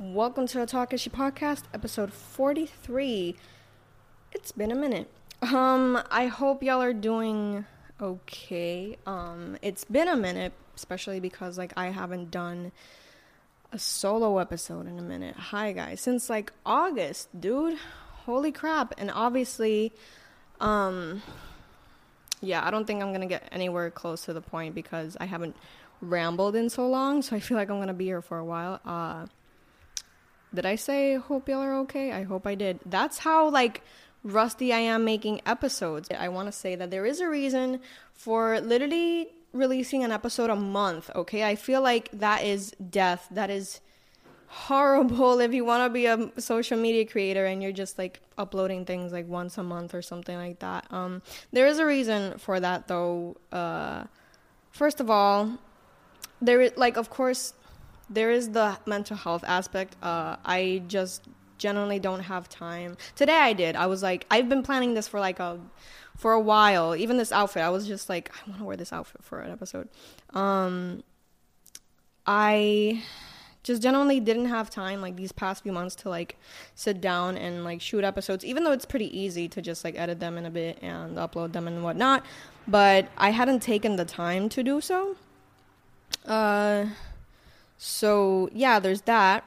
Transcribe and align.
Welcome 0.00 0.46
to 0.46 0.58
the 0.58 0.64
Talk 0.64 0.92
Takashi 0.92 1.10
Podcast, 1.10 1.64
episode 1.74 2.10
43. 2.10 3.36
It's 4.32 4.50
been 4.50 4.72
a 4.72 4.74
minute. 4.74 5.10
Um, 5.42 6.02
I 6.10 6.24
hope 6.24 6.62
y'all 6.62 6.80
are 6.80 6.94
doing 6.94 7.66
okay. 8.00 8.96
Um, 9.06 9.58
it's 9.60 9.84
been 9.84 10.08
a 10.08 10.16
minute, 10.16 10.54
especially 10.74 11.20
because 11.20 11.58
like 11.58 11.74
I 11.76 11.88
haven't 11.88 12.30
done 12.30 12.72
a 13.72 13.78
solo 13.78 14.38
episode 14.38 14.86
in 14.86 14.98
a 14.98 15.02
minute. 15.02 15.36
Hi 15.36 15.72
guys, 15.72 16.00
since 16.00 16.30
like 16.30 16.50
August, 16.64 17.28
dude. 17.38 17.76
Holy 18.24 18.52
crap. 18.52 18.94
And 18.96 19.10
obviously, 19.10 19.92
um 20.60 21.20
yeah, 22.40 22.66
I 22.66 22.70
don't 22.70 22.86
think 22.86 23.02
I'm 23.02 23.12
gonna 23.12 23.26
get 23.26 23.46
anywhere 23.52 23.90
close 23.90 24.24
to 24.24 24.32
the 24.32 24.40
point 24.40 24.74
because 24.74 25.18
I 25.20 25.26
haven't 25.26 25.56
rambled 26.00 26.56
in 26.56 26.70
so 26.70 26.88
long, 26.88 27.20
so 27.20 27.36
I 27.36 27.40
feel 27.40 27.58
like 27.58 27.68
I'm 27.68 27.80
gonna 27.80 27.92
be 27.92 28.06
here 28.06 28.22
for 28.22 28.38
a 28.38 28.44
while. 28.46 28.80
Uh 28.86 29.26
did 30.54 30.66
I 30.66 30.76
say 30.76 31.14
hope 31.14 31.48
y'all 31.48 31.60
are 31.60 31.74
okay? 31.80 32.12
I 32.12 32.24
hope 32.24 32.46
I 32.46 32.54
did. 32.54 32.80
That's 32.84 33.18
how 33.18 33.48
like 33.48 33.82
rusty 34.22 34.72
I 34.72 34.78
am 34.78 35.04
making 35.04 35.40
episodes. 35.46 36.08
I 36.16 36.28
want 36.28 36.48
to 36.48 36.52
say 36.52 36.74
that 36.74 36.90
there 36.90 37.06
is 37.06 37.20
a 37.20 37.28
reason 37.28 37.80
for 38.12 38.60
literally 38.60 39.28
releasing 39.52 40.04
an 40.04 40.12
episode 40.12 40.50
a 40.50 40.56
month, 40.56 41.10
okay? 41.14 41.44
I 41.44 41.56
feel 41.56 41.82
like 41.82 42.10
that 42.12 42.44
is 42.44 42.72
death. 42.72 43.26
That 43.30 43.50
is 43.50 43.80
horrible 44.46 45.40
if 45.46 45.54
you 45.54 45.64
want 45.64 45.88
to 45.88 45.92
be 45.92 46.06
a 46.06 46.30
social 46.38 46.78
media 46.78 47.06
creator 47.06 47.46
and 47.46 47.62
you're 47.62 47.72
just 47.72 47.98
like 47.98 48.20
uploading 48.36 48.84
things 48.84 49.12
like 49.12 49.28
once 49.28 49.58
a 49.58 49.62
month 49.62 49.94
or 49.94 50.02
something 50.02 50.36
like 50.36 50.58
that. 50.58 50.86
Um 50.90 51.22
there 51.52 51.66
is 51.66 51.78
a 51.78 51.86
reason 51.86 52.38
for 52.38 52.58
that 52.58 52.88
though. 52.88 53.36
Uh 53.52 54.04
first 54.72 55.00
of 55.00 55.08
all, 55.08 55.58
there 56.42 56.60
is 56.60 56.72
like 56.76 56.96
of 56.96 57.10
course 57.10 57.54
there 58.10 58.30
is 58.30 58.50
the 58.50 58.76
mental 58.86 59.16
health 59.16 59.44
aspect. 59.46 59.96
Uh, 60.02 60.36
I 60.44 60.82
just 60.88 61.28
generally 61.58 62.00
don't 62.00 62.20
have 62.20 62.48
time. 62.48 62.96
Today 63.14 63.36
I 63.36 63.52
did. 63.52 63.76
I 63.76 63.86
was 63.86 64.02
like, 64.02 64.26
I've 64.30 64.48
been 64.48 64.62
planning 64.62 64.94
this 64.94 65.06
for 65.06 65.20
like 65.20 65.38
a 65.38 65.60
for 66.16 66.32
a 66.32 66.40
while. 66.40 66.96
Even 66.96 67.16
this 67.16 67.30
outfit, 67.32 67.62
I 67.62 67.70
was 67.70 67.86
just 67.86 68.08
like, 68.08 68.30
I 68.34 68.50
want 68.50 68.60
to 68.60 68.64
wear 68.66 68.76
this 68.76 68.92
outfit 68.92 69.22
for 69.22 69.40
an 69.40 69.52
episode. 69.52 69.88
Um, 70.30 71.04
I 72.26 73.02
just 73.62 73.82
generally 73.82 74.20
didn't 74.20 74.46
have 74.46 74.70
time 74.70 75.00
like 75.00 75.16
these 75.16 75.32
past 75.32 75.62
few 75.62 75.72
months 75.72 75.94
to 75.94 76.08
like 76.08 76.36
sit 76.74 77.00
down 77.00 77.36
and 77.36 77.62
like 77.62 77.80
shoot 77.80 78.04
episodes 78.04 78.42
even 78.42 78.64
though 78.64 78.72
it's 78.72 78.86
pretty 78.86 79.18
easy 79.18 79.48
to 79.48 79.60
just 79.60 79.84
like 79.84 79.98
edit 79.98 80.18
them 80.18 80.38
in 80.38 80.46
a 80.46 80.50
bit 80.50 80.78
and 80.80 81.18
upload 81.18 81.52
them 81.52 81.68
and 81.68 81.84
whatnot 81.84 82.24
but 82.66 83.08
i 83.18 83.30
hadn't 83.30 83.60
taken 83.60 83.96
the 83.96 84.04
time 84.04 84.48
to 84.48 84.62
do 84.62 84.80
so 84.80 85.14
uh 86.24 86.86
so 87.82 88.50
yeah, 88.52 88.78
there's 88.78 89.00
that. 89.02 89.42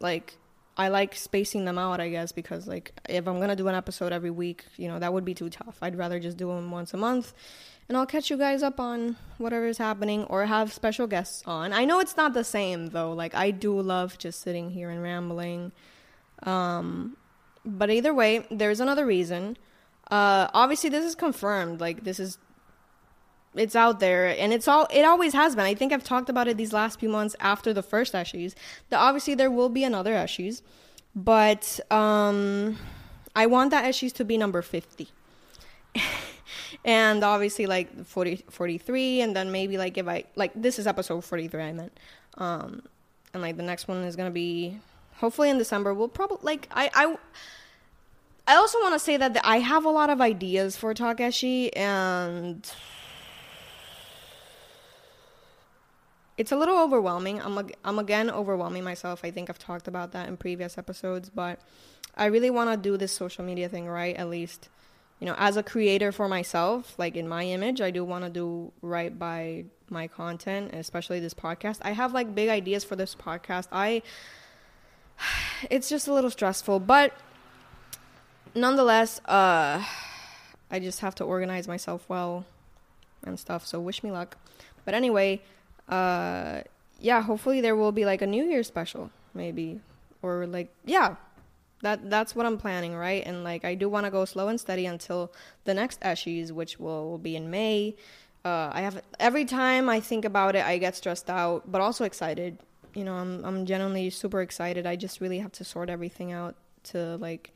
Like 0.00 0.36
I 0.76 0.88
like 0.88 1.14
spacing 1.14 1.66
them 1.66 1.78
out, 1.78 2.00
I 2.00 2.08
guess, 2.08 2.32
because 2.32 2.66
like 2.66 2.92
if 3.08 3.28
I'm 3.28 3.38
gonna 3.38 3.54
do 3.54 3.68
an 3.68 3.76
episode 3.76 4.12
every 4.12 4.32
week, 4.32 4.64
you 4.76 4.88
know, 4.88 4.98
that 4.98 5.12
would 5.12 5.24
be 5.24 5.34
too 5.34 5.48
tough. 5.48 5.78
I'd 5.80 5.96
rather 5.96 6.18
just 6.18 6.36
do 6.36 6.48
them 6.48 6.72
once 6.72 6.94
a 6.94 6.96
month, 6.96 7.32
and 7.88 7.96
I'll 7.96 8.06
catch 8.06 8.28
you 8.28 8.36
guys 8.36 8.64
up 8.64 8.80
on 8.80 9.14
whatever 9.38 9.68
is 9.68 9.78
happening 9.78 10.24
or 10.24 10.46
have 10.46 10.72
special 10.72 11.06
guests 11.06 11.44
on. 11.46 11.72
I 11.72 11.84
know 11.84 12.00
it's 12.00 12.16
not 12.16 12.34
the 12.34 12.42
same 12.42 12.88
though. 12.88 13.12
Like 13.12 13.36
I 13.36 13.52
do 13.52 13.80
love 13.80 14.18
just 14.18 14.40
sitting 14.40 14.70
here 14.70 14.90
and 14.90 15.00
rambling. 15.00 15.70
Um, 16.42 17.16
but 17.64 17.88
either 17.88 18.12
way, 18.12 18.46
there's 18.50 18.80
another 18.80 19.06
reason. 19.06 19.56
Uh, 20.10 20.48
obviously, 20.52 20.90
this 20.90 21.04
is 21.04 21.14
confirmed. 21.14 21.80
Like 21.80 22.02
this 22.02 22.18
is 22.18 22.36
it's 23.54 23.74
out 23.74 23.98
there 24.00 24.26
and 24.38 24.52
it's 24.52 24.68
all 24.68 24.86
it 24.90 25.02
always 25.02 25.32
has 25.32 25.56
been. 25.56 25.64
I 25.64 25.74
think 25.74 25.92
i've 25.92 26.04
talked 26.04 26.28
about 26.28 26.48
it 26.48 26.56
these 26.56 26.72
last 26.72 27.00
few 27.00 27.08
months 27.08 27.34
after 27.40 27.72
the 27.72 27.82
first 27.82 28.12
Eshies. 28.12 28.54
That 28.90 28.98
obviously 28.98 29.34
there 29.34 29.50
will 29.50 29.68
be 29.68 29.84
another 29.84 30.12
Eshies 30.14 30.62
but 31.14 31.80
um 31.90 32.76
i 33.34 33.46
want 33.46 33.70
that 33.70 33.84
Eshies 33.84 34.12
to 34.12 34.24
be 34.24 34.38
number 34.38 34.62
50 34.62 35.08
and 36.84 37.24
obviously 37.24 37.66
like 37.66 38.04
40 38.06 38.44
43 38.48 39.20
and 39.20 39.36
then 39.36 39.50
maybe 39.50 39.76
like 39.76 39.98
if 39.98 40.06
i 40.06 40.24
like 40.36 40.52
this 40.54 40.78
is 40.78 40.86
episode 40.86 41.24
43 41.24 41.62
i 41.62 41.72
meant. 41.72 41.98
Um 42.36 42.82
and 43.32 43.42
like 43.42 43.56
the 43.56 43.62
next 43.62 43.88
one 43.88 43.98
is 44.04 44.16
gonna 44.16 44.30
be 44.30 44.78
hopefully 45.16 45.50
in 45.50 45.58
december. 45.58 45.92
We'll 45.94 46.08
probably 46.08 46.38
like 46.42 46.68
i 46.70 46.90
i 46.94 47.16
I 48.46 48.56
also 48.56 48.80
want 48.80 48.94
to 48.94 48.98
say 48.98 49.16
that 49.16 49.38
I 49.44 49.58
have 49.58 49.84
a 49.84 49.90
lot 49.90 50.10
of 50.10 50.20
ideas 50.20 50.76
for 50.76 50.92
Takeshi, 50.92 51.72
and 51.76 52.68
it's 56.36 56.52
a 56.52 56.56
little 56.56 56.78
overwhelming. 56.78 57.40
I'm 57.40 57.70
I'm 57.84 57.98
again 57.98 58.30
overwhelming 58.30 58.84
myself. 58.84 59.20
I 59.24 59.30
think 59.30 59.50
I've 59.50 59.58
talked 59.58 59.88
about 59.88 60.12
that 60.12 60.28
in 60.28 60.36
previous 60.36 60.78
episodes, 60.78 61.30
but 61.30 61.60
I 62.16 62.26
really 62.26 62.50
want 62.50 62.70
to 62.70 62.76
do 62.76 62.96
this 62.96 63.12
social 63.12 63.44
media 63.44 63.68
thing 63.68 63.86
right 63.86 64.16
at 64.16 64.28
least. 64.28 64.68
You 65.18 65.26
know, 65.26 65.34
as 65.36 65.58
a 65.58 65.62
creator 65.62 66.12
for 66.12 66.28
myself, 66.28 66.94
like 66.98 67.14
in 67.14 67.28
my 67.28 67.44
image, 67.44 67.82
I 67.82 67.90
do 67.90 68.04
want 68.04 68.24
to 68.24 68.30
do 68.30 68.72
right 68.80 69.16
by 69.16 69.66
my 69.90 70.08
content, 70.08 70.72
especially 70.72 71.20
this 71.20 71.34
podcast. 71.34 71.78
I 71.82 71.92
have 71.92 72.14
like 72.14 72.34
big 72.34 72.48
ideas 72.48 72.84
for 72.84 72.96
this 72.96 73.14
podcast. 73.14 73.68
I 73.70 74.02
it's 75.70 75.88
just 75.88 76.08
a 76.08 76.12
little 76.12 76.30
stressful, 76.30 76.80
but 76.80 77.12
nonetheless, 78.54 79.20
uh 79.26 79.84
I 80.70 80.78
just 80.78 81.00
have 81.00 81.14
to 81.16 81.24
organize 81.24 81.66
myself 81.66 82.04
well 82.08 82.46
and 83.24 83.38
stuff. 83.38 83.66
So 83.66 83.80
wish 83.80 84.02
me 84.02 84.10
luck. 84.10 84.36
But 84.84 84.94
anyway, 84.94 85.42
uh, 85.90 86.62
yeah, 87.00 87.22
hopefully 87.22 87.60
there 87.60 87.76
will 87.76 87.92
be 87.92 88.04
like 88.04 88.22
a 88.22 88.26
New 88.26 88.44
Year 88.44 88.62
special, 88.62 89.10
maybe, 89.34 89.80
or 90.22 90.46
like 90.46 90.70
yeah, 90.84 91.16
that 91.82 92.08
that's 92.08 92.34
what 92.36 92.46
I'm 92.46 92.58
planning, 92.58 92.94
right? 92.94 93.22
And 93.26 93.42
like 93.42 93.64
I 93.64 93.74
do 93.74 93.88
want 93.88 94.06
to 94.06 94.10
go 94.10 94.24
slow 94.24 94.48
and 94.48 94.60
steady 94.60 94.86
until 94.86 95.32
the 95.64 95.74
next 95.74 96.00
Eshies, 96.00 96.52
which 96.52 96.78
will, 96.78 97.10
will 97.10 97.18
be 97.18 97.36
in 97.36 97.50
May. 97.50 97.96
Uh, 98.44 98.70
I 98.72 98.80
have 98.82 99.02
every 99.18 99.44
time 99.44 99.88
I 99.88 100.00
think 100.00 100.24
about 100.24 100.56
it, 100.56 100.64
I 100.64 100.78
get 100.78 100.96
stressed 100.96 101.28
out, 101.28 101.70
but 101.70 101.80
also 101.80 102.04
excited. 102.04 102.58
You 102.94 103.04
know, 103.04 103.14
I'm 103.14 103.44
I'm 103.44 103.66
genuinely 103.66 104.10
super 104.10 104.40
excited. 104.40 104.86
I 104.86 104.96
just 104.96 105.20
really 105.20 105.38
have 105.38 105.52
to 105.52 105.64
sort 105.64 105.90
everything 105.90 106.32
out 106.32 106.54
to 106.84 107.16
like 107.16 107.52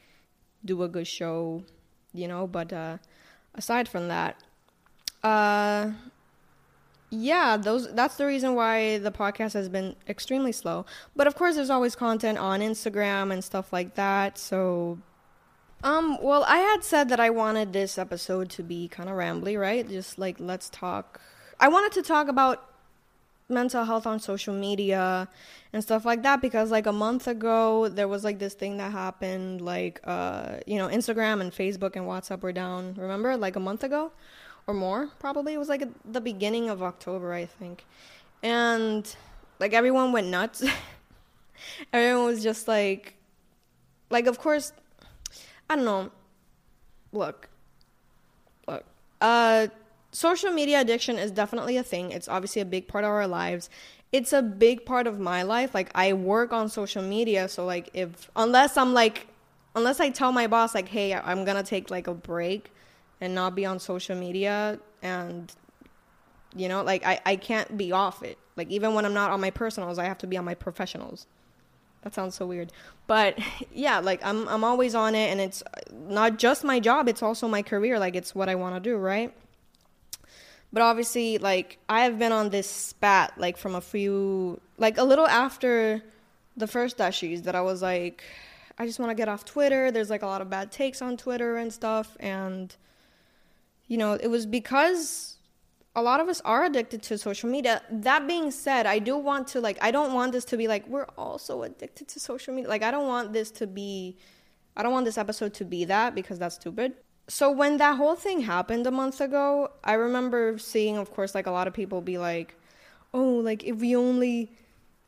do 0.65 0.83
a 0.83 0.89
good 0.89 1.07
show, 1.07 1.63
you 2.13 2.29
know. 2.29 2.47
But 2.47 2.73
uh, 2.73 2.99
aside 3.55 3.89
from 3.89 4.09
that, 4.09 4.37
uh, 5.23 5.93
yeah, 7.15 7.57
those 7.57 7.93
that's 7.95 8.17
the 8.17 8.27
reason 8.27 8.55
why 8.55 8.99
the 8.99 9.11
podcast 9.11 9.53
has 9.55 9.69
been 9.69 9.97
extremely 10.09 10.53
slow. 10.53 10.87
But 11.17 11.27
of 11.27 11.35
course 11.35 11.57
there's 11.57 11.71
always 11.71 11.95
content 11.95 12.39
on 12.39 12.61
Instagram 12.61 13.33
and 13.33 13.43
stuff 13.43 13.73
like 13.73 13.95
that. 13.95 14.39
So 14.39 14.99
um 15.83 16.19
well, 16.23 16.45
I 16.49 16.59
had 16.59 16.85
said 16.85 17.09
that 17.11 17.21
I 17.21 17.31
wanted 17.31 17.73
this 17.73 17.99
episode 17.99 18.51
to 18.51 18.63
be 18.63 18.89
kind 18.89 19.09
of 19.09 19.17
rambly, 19.17 19.61
right? 19.61 19.89
Just 19.89 20.19
like 20.19 20.37
let's 20.39 20.69
talk 20.69 21.21
I 21.61 21.69
wanted 21.69 21.93
to 21.93 22.03
talk 22.03 22.29
about 22.29 22.71
mental 23.49 23.85
health 23.85 24.07
on 24.07 24.19
social 24.19 24.55
media 24.55 25.29
and 25.73 25.83
stuff 25.83 26.05
like 26.05 26.23
that 26.23 26.41
because 26.41 26.71
like 26.71 26.87
a 26.87 26.93
month 26.93 27.29
ago 27.29 27.89
there 27.89 28.09
was 28.09 28.25
like 28.25 28.39
this 28.39 28.55
thing 28.55 28.79
that 28.79 28.91
happened 28.91 29.61
like 29.61 30.01
uh 30.05 30.57
you 30.67 30.79
know 30.79 30.89
Instagram 30.89 31.43
and 31.43 31.53
Facebook 31.53 31.95
and 31.95 32.07
WhatsApp 32.07 32.41
were 32.41 32.53
down 32.53 32.95
remember 32.95 33.37
like 33.37 33.57
a 33.57 33.61
month 33.61 33.85
ago 33.85 34.13
or 34.67 34.75
more 34.75 35.09
probably. 35.19 35.55
It 35.55 35.59
was 35.59 35.69
like 35.69 35.83
at 35.83 35.91
the 36.11 36.21
beginning 36.21 36.69
of 36.69 36.83
october 36.83 37.33
i 37.33 37.47
think. 37.47 37.85
And 38.43 39.15
like 39.61 39.73
everyone 39.73 40.13
went 40.13 40.29
nuts. 40.29 40.65
Everyone 41.93 42.27
was 42.27 42.43
just 42.43 42.69
like 42.69 43.15
like 44.11 44.27
of 44.27 44.39
course 44.39 44.73
i 45.71 45.77
don't 45.77 45.85
know. 45.85 46.11
Look. 47.13 47.49
Look. 48.67 48.85
Uh 49.21 49.69
social 50.11 50.53
media 50.53 50.81
addiction 50.81 51.19
is 51.19 51.31
definitely 51.31 51.77
a 51.77 51.83
thing. 51.83 52.11
It's 52.13 52.29
obviously 52.29 52.63
a 52.63 52.65
big 52.65 52.89
part 52.89 53.05
of 53.05 53.11
our 53.11 53.27
lives. 53.27 53.71
It's 54.13 54.33
a 54.33 54.43
big 54.43 54.85
part 54.85 55.07
of 55.07 55.19
my 55.19 55.43
life. 55.43 55.75
Like 55.75 55.91
i 55.95 56.13
work 56.13 56.53
on 56.53 56.69
social 56.69 57.03
media 57.03 57.49
so 57.49 57.65
like 57.65 57.91
if 57.95 58.31
unless 58.37 58.77
i'm 58.77 58.93
like 58.95 59.29
unless 59.77 60.01
i 60.01 60.11
tell 60.11 60.33
my 60.33 60.47
boss 60.47 60.75
like 60.75 60.89
hey 60.89 61.15
i'm 61.15 61.45
gonna 61.45 61.63
take 61.63 61.91
like 61.91 62.07
a 62.07 62.15
break 62.15 62.71
and 63.21 63.35
not 63.35 63.55
be 63.55 63.65
on 63.65 63.79
social 63.79 64.17
media 64.17 64.79
and 65.03 65.53
you 66.55 66.69
know 66.69 66.83
like 66.83 67.05
I, 67.05 67.21
I 67.25 67.37
can't 67.37 67.77
be 67.77 67.93
off 67.93 68.23
it. 68.23 68.39
Like 68.57 68.71
even 68.71 68.95
when 68.95 69.05
i'm 69.05 69.15
not 69.15 69.31
on 69.31 69.41
my 69.41 69.51
personals 69.51 69.99
i 69.99 70.05
have 70.05 70.19
to 70.19 70.27
be 70.27 70.37
on 70.37 70.45
my 70.45 70.55
professionals. 70.55 71.27
That 72.03 72.13
sounds 72.13 72.35
so 72.35 72.47
weird. 72.47 72.73
But 73.07 73.39
yeah 73.73 74.01
like 74.01 74.25
i'm 74.25 74.49
i'm 74.49 74.65
always 74.65 74.95
on 74.95 75.15
it 75.15 75.31
and 75.31 75.41
it's 75.41 75.63
not 75.93 76.39
just 76.39 76.65
my 76.65 76.81
job 76.81 77.09
it's 77.09 77.23
also 77.23 77.49
my 77.49 77.63
career. 77.63 77.99
Like 77.99 78.17
it's 78.17 78.35
what 78.35 78.49
i 78.49 78.55
want 78.55 78.77
to 78.77 78.81
do 78.81 78.97
right? 78.97 79.33
But 80.73 80.83
obviously 80.83 81.39
like 81.39 81.79
i 81.89 82.03
have 82.03 82.19
been 82.19 82.33
on 82.33 82.51
this 82.51 82.69
spat 82.69 83.39
like 83.39 83.57
from 83.57 83.75
a 83.75 83.81
few 83.81 84.61
like 84.79 84.99
a 84.99 85.05
little 85.05 85.27
after 85.27 86.03
the 86.57 86.67
first 86.67 86.99
Eshies 86.99 87.45
that 87.45 87.57
i 87.57 87.61
was 87.61 87.83
like 87.83 88.23
i 88.79 88.87
just 88.87 89.01
want 89.01 89.11
to 89.11 89.15
get 89.15 89.29
off 89.29 89.45
twitter. 89.45 89.91
There's 89.91 90.11
like 90.11 90.23
a 90.23 90.27
lot 90.27 90.41
of 90.41 90.51
bad 90.51 90.73
takes 90.73 91.01
on 91.03 91.17
twitter 91.17 91.57
and 91.57 91.73
stuff 91.73 92.17
and 92.21 92.75
you 93.89 93.99
know, 93.99 94.15
it 94.15 94.29
was 94.29 94.47
because 94.47 95.37
a 95.97 96.03
lot 96.03 96.21
of 96.21 96.29
us 96.29 96.41
are 96.45 96.65
addicted 96.65 97.03
to 97.03 97.19
social 97.19 97.49
media. 97.49 97.83
That 97.91 98.27
being 98.27 98.51
said, 98.51 98.87
I 98.87 98.99
do 98.99 99.17
want 99.17 99.49
to 99.49 99.61
like 99.61 99.79
I 99.81 99.91
don't 99.91 100.13
want 100.13 100.33
this 100.33 100.45
to 100.47 100.57
be 100.57 100.67
like 100.67 100.87
we're 100.89 101.07
also 101.17 101.63
addicted 101.63 102.09
to 102.09 102.21
social 102.21 102.55
media. 102.55 102.69
Like 102.69 102.83
I 102.83 102.91
don't 102.91 103.07
want 103.07 103.33
this 103.33 103.51
to 103.53 103.67
be 103.67 104.17
I 104.77 104.83
don't 104.83 104.93
want 104.93 105.05
this 105.05 105.19
episode 105.19 105.55
to 105.55 105.65
be 105.65 105.85
that 105.85 106.15
because 106.15 106.39
that's 106.39 106.57
stupid. 106.57 106.95
So 107.29 107.51
when 107.51 107.79
that 107.79 107.97
whole 107.97 108.17
thing 108.17 108.41
happened 108.41 108.87
a 108.87 108.91
month 108.91 109.21
ago, 109.21 109.71
I 109.83 109.95
remember 109.95 110.59
seeing 110.59 110.97
of 110.97 111.13
course 111.13 111.35
like 111.35 111.47
a 111.47 111.51
lot 111.51 111.69
of 111.69 111.75
people 111.75 112.01
be 112.01 112.19
like, 112.19 112.57
"Oh, 113.13 113.35
like 113.37 113.65
if 113.65 113.77
we 113.77 113.95
only 113.95 114.51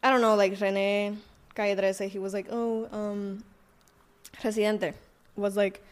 I 0.03 0.11
don't 0.11 0.21
know, 0.21 0.37
like 0.37 0.61
Rene 0.61 1.17
13, 1.57 2.09
he 2.09 2.19
was 2.19 2.33
like, 2.33 2.47
"Oh, 2.51 2.89
um 2.93 3.43
Residente 4.45 4.93
was 5.35 5.57
like 5.57 5.83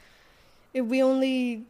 if 0.73 0.85
we 0.87 1.03
only 1.03 1.65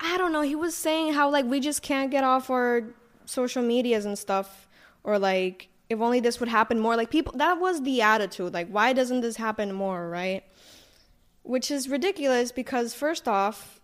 I 0.00 0.18
don't 0.18 0.32
know. 0.32 0.42
He 0.42 0.54
was 0.54 0.76
saying 0.76 1.14
how 1.14 1.30
like 1.30 1.44
we 1.44 1.60
just 1.60 1.82
can't 1.82 2.10
get 2.10 2.24
off 2.24 2.50
our 2.50 2.84
social 3.24 3.62
medias 3.62 4.04
and 4.04 4.18
stuff, 4.18 4.68
or 5.04 5.18
like 5.18 5.68
if 5.88 6.00
only 6.00 6.20
this 6.20 6.40
would 6.40 6.48
happen 6.48 6.80
more. 6.80 6.96
Like 6.96 7.10
people, 7.10 7.34
that 7.36 7.60
was 7.60 7.82
the 7.82 8.02
attitude. 8.02 8.52
Like 8.52 8.68
why 8.68 8.92
doesn't 8.92 9.20
this 9.20 9.36
happen 9.36 9.72
more, 9.72 10.08
right? 10.08 10.44
Which 11.42 11.70
is 11.70 11.88
ridiculous 11.88 12.52
because 12.52 12.92
first 12.92 13.28
off, 13.28 13.80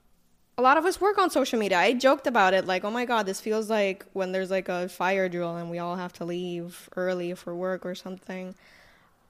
a 0.59 0.63
lot 0.63 0.77
of 0.77 0.85
us 0.85 1.01
work 1.01 1.19
on 1.19 1.31
social 1.31 1.59
media. 1.59 1.79
I 1.79 1.95
joked 1.95 2.27
about 2.27 2.53
it, 2.53 2.67
like, 2.67 2.85
oh 2.85 2.91
my 2.91 3.05
god, 3.05 3.25
this 3.25 3.41
feels 3.41 3.71
like 3.71 4.05
when 4.13 4.33
there's 4.33 4.51
like 4.51 4.69
a 4.69 4.89
fire 4.89 5.29
drill 5.29 5.57
and 5.57 5.71
we 5.71 5.79
all 5.79 5.97
have 5.97 6.13
to 6.15 6.25
leave 6.25 6.91
early 6.97 7.35
for 7.35 7.55
work 7.55 7.87
or 7.87 7.95
something. 7.95 8.55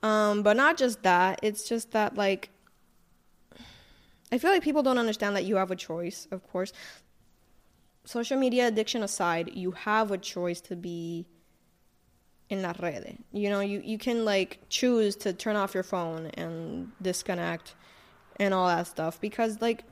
Um, 0.02 0.42
but 0.42 0.56
not 0.56 0.76
just 0.76 1.02
that. 1.04 1.38
It's 1.42 1.68
just 1.68 1.92
that 1.92 2.16
like 2.16 2.50
I 4.32 4.38
feel 4.38 4.50
like 4.50 4.62
people 4.62 4.82
don't 4.82 4.98
understand 4.98 5.36
that 5.36 5.44
you 5.44 5.56
have 5.56 5.70
a 5.70 5.76
choice, 5.76 6.26
of 6.30 6.42
course. 6.50 6.72
Social 8.04 8.38
media 8.38 8.66
addiction 8.66 9.02
aside, 9.02 9.50
you 9.54 9.72
have 9.72 10.10
a 10.10 10.18
choice 10.18 10.60
to 10.62 10.74
be 10.74 11.26
in 12.48 12.62
la 12.62 12.72
red. 12.80 13.18
You 13.32 13.50
know, 13.50 13.60
you, 13.60 13.80
you 13.84 13.98
can 13.98 14.24
like 14.24 14.60
choose 14.68 15.14
to 15.16 15.32
turn 15.32 15.56
off 15.56 15.74
your 15.74 15.82
phone 15.82 16.26
and 16.34 16.90
disconnect 17.00 17.74
and 18.36 18.54
all 18.54 18.66
that 18.66 18.86
stuff 18.86 19.20
because 19.20 19.60
like 19.60 19.84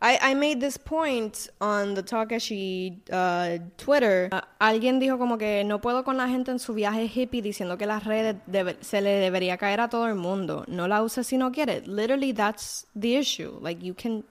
I, 0.00 0.30
I 0.30 0.34
made 0.34 0.60
this 0.60 0.76
point 0.76 1.48
on 1.60 1.94
the 1.94 2.04
Takashi 2.04 2.98
uh, 3.10 3.58
Twitter. 3.76 4.28
Uh, 4.30 4.42
alguien 4.60 5.00
dijo 5.00 5.18
como 5.18 5.38
que 5.38 5.64
no 5.64 5.80
puedo 5.80 6.04
con 6.04 6.16
la 6.16 6.28
gente 6.28 6.52
en 6.52 6.60
su 6.60 6.72
viaje 6.72 7.08
hippie 7.08 7.42
diciendo 7.42 7.76
que 7.76 7.86
las 7.86 8.04
redes 8.04 8.36
debe, 8.46 8.76
se 8.80 9.00
le 9.00 9.18
debería 9.18 9.58
caer 9.58 9.80
a 9.80 9.88
todo 9.88 10.06
el 10.06 10.14
mundo. 10.14 10.64
No 10.68 10.86
la 10.86 11.02
usa 11.02 11.24
si 11.24 11.36
no 11.36 11.50
quiere. 11.50 11.82
Literally, 11.86 12.32
that's 12.32 12.86
the 12.94 13.16
issue. 13.16 13.58
Like, 13.60 13.82
you 13.84 13.92
can 13.92 14.22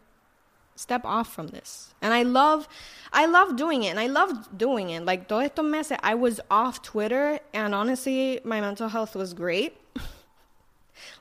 step 0.78 1.02
off 1.04 1.34
from 1.34 1.48
this. 1.48 1.94
And 2.02 2.14
I 2.14 2.24
love, 2.24 2.70
I 3.12 3.26
love 3.26 3.58
doing 3.58 3.84
it. 3.84 3.90
And 3.90 4.00
I 4.00 4.08
love 4.08 4.48
doing 4.58 4.92
it. 4.92 5.04
Like, 5.04 5.28
todos 5.28 5.50
estos 5.50 5.66
meses, 5.66 5.98
I 6.02 6.16
was 6.16 6.40
off 6.50 6.82
Twitter. 6.82 7.40
And 7.54 7.76
honestly, 7.76 8.40
my 8.46 8.62
mental 8.62 8.88
health 8.88 9.18
was 9.18 9.34
great 9.34 9.76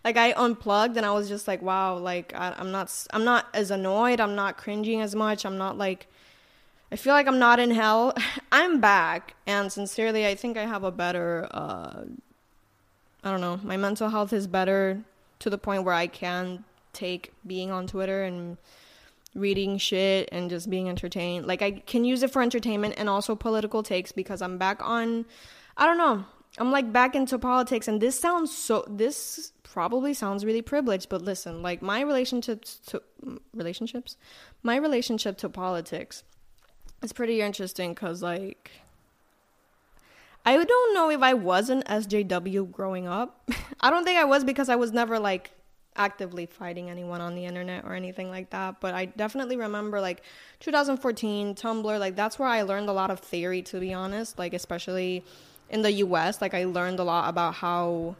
like 0.04 0.16
I 0.16 0.32
unplugged 0.32 0.96
and 0.96 1.04
I 1.04 1.12
was 1.12 1.28
just 1.28 1.46
like, 1.48 1.62
wow, 1.62 1.96
like 1.96 2.32
I, 2.34 2.54
am 2.58 2.70
not, 2.70 2.92
I'm 3.12 3.24
not 3.24 3.46
as 3.54 3.70
annoyed. 3.70 4.20
I'm 4.20 4.34
not 4.34 4.56
cringing 4.56 5.00
as 5.00 5.14
much. 5.14 5.44
I'm 5.44 5.58
not 5.58 5.78
like, 5.78 6.06
I 6.90 6.96
feel 6.96 7.12
like 7.12 7.26
I'm 7.26 7.38
not 7.38 7.58
in 7.58 7.70
hell. 7.70 8.14
I'm 8.52 8.80
back, 8.80 9.34
and 9.46 9.72
sincerely, 9.72 10.26
I 10.26 10.34
think 10.34 10.56
I 10.56 10.66
have 10.66 10.84
a 10.84 10.92
better, 10.92 11.48
uh, 11.50 12.04
I 13.24 13.30
don't 13.30 13.40
know, 13.40 13.58
my 13.62 13.76
mental 13.76 14.08
health 14.08 14.32
is 14.32 14.46
better 14.46 15.02
to 15.40 15.50
the 15.50 15.58
point 15.58 15.84
where 15.84 15.94
I 15.94 16.06
can 16.06 16.64
take 16.92 17.32
being 17.46 17.70
on 17.70 17.86
Twitter 17.86 18.22
and 18.22 18.56
reading 19.34 19.78
shit 19.78 20.28
and 20.32 20.48
just 20.48 20.70
being 20.70 20.88
entertained. 20.88 21.46
Like 21.46 21.62
I 21.62 21.72
can 21.72 22.04
use 22.04 22.22
it 22.22 22.30
for 22.30 22.42
entertainment 22.42 22.94
and 22.96 23.08
also 23.08 23.36
political 23.36 23.82
takes 23.82 24.12
because 24.12 24.40
I'm 24.40 24.58
back 24.58 24.82
on 24.82 25.26
I 25.76 25.84
don't 25.84 25.98
know. 25.98 26.24
I'm 26.58 26.72
like 26.72 26.90
back 26.90 27.14
into 27.14 27.38
politics 27.38 27.86
and 27.86 28.00
this 28.00 28.18
sounds 28.18 28.56
so 28.56 28.84
this 28.88 29.52
probably 29.72 30.14
sounds 30.14 30.44
really 30.44 30.62
privileged, 30.62 31.08
but 31.08 31.22
listen, 31.22 31.60
like 31.62 31.82
my 31.82 32.00
relationships 32.00 32.80
to 32.86 33.02
relationships, 33.52 34.16
my 34.62 34.76
relationship 34.76 35.36
to 35.38 35.48
politics 35.48 36.22
is 37.02 37.12
pretty 37.12 37.40
interesting 37.40 37.94
cuz 37.94 38.22
like 38.22 38.70
I 40.44 40.62
don't 40.62 40.94
know 40.94 41.10
if 41.10 41.22
I 41.22 41.34
was 41.34 41.68
an 41.70 41.82
SJW 41.82 42.70
growing 42.70 43.08
up. 43.08 43.50
I 43.80 43.90
don't 43.90 44.04
think 44.04 44.18
I 44.18 44.24
was 44.24 44.44
because 44.44 44.68
I 44.68 44.76
was 44.76 44.92
never 44.92 45.18
like 45.18 45.50
actively 45.96 46.46
fighting 46.46 46.88
anyone 46.88 47.20
on 47.20 47.34
the 47.34 47.44
internet 47.44 47.84
or 47.84 47.94
anything 47.94 48.30
like 48.30 48.50
that, 48.50 48.80
but 48.80 48.94
I 48.94 49.06
definitely 49.06 49.56
remember 49.56 50.00
like 50.00 50.22
2014 50.60 51.54
Tumblr, 51.54 51.98
like 51.98 52.14
that's 52.14 52.38
where 52.38 52.48
I 52.48 52.62
learned 52.62 52.88
a 52.88 52.92
lot 52.92 53.10
of 53.10 53.18
theory 53.18 53.62
to 53.62 53.80
be 53.80 53.92
honest, 53.92 54.38
like 54.38 54.54
especially 54.54 55.24
in 55.70 55.82
the 55.82 55.92
US, 56.04 56.40
like 56.40 56.54
I 56.54 56.64
learned 56.64 57.00
a 57.00 57.04
lot 57.04 57.28
about 57.28 57.54
how 57.54 58.16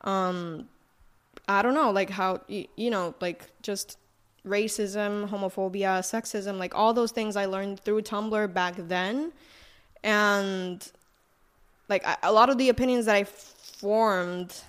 um 0.00 0.68
I 1.48 1.62
don't 1.62 1.74
know, 1.74 1.90
like 1.90 2.10
how 2.10 2.40
you, 2.46 2.66
you 2.76 2.90
know, 2.90 3.14
like 3.20 3.50
just 3.62 3.98
racism, 4.46 5.28
homophobia, 5.28 6.00
sexism, 6.00 6.58
like 6.58 6.74
all 6.74 6.92
those 6.92 7.12
things 7.12 7.36
I 7.36 7.46
learned 7.46 7.80
through 7.80 8.02
Tumblr 8.02 8.52
back 8.52 8.74
then. 8.76 9.32
And 10.02 10.90
like 11.88 12.04
a 12.22 12.32
lot 12.32 12.48
of 12.50 12.58
the 12.58 12.68
opinions 12.68 13.06
that 13.06 13.16
I 13.16 13.24
formed 13.24 14.60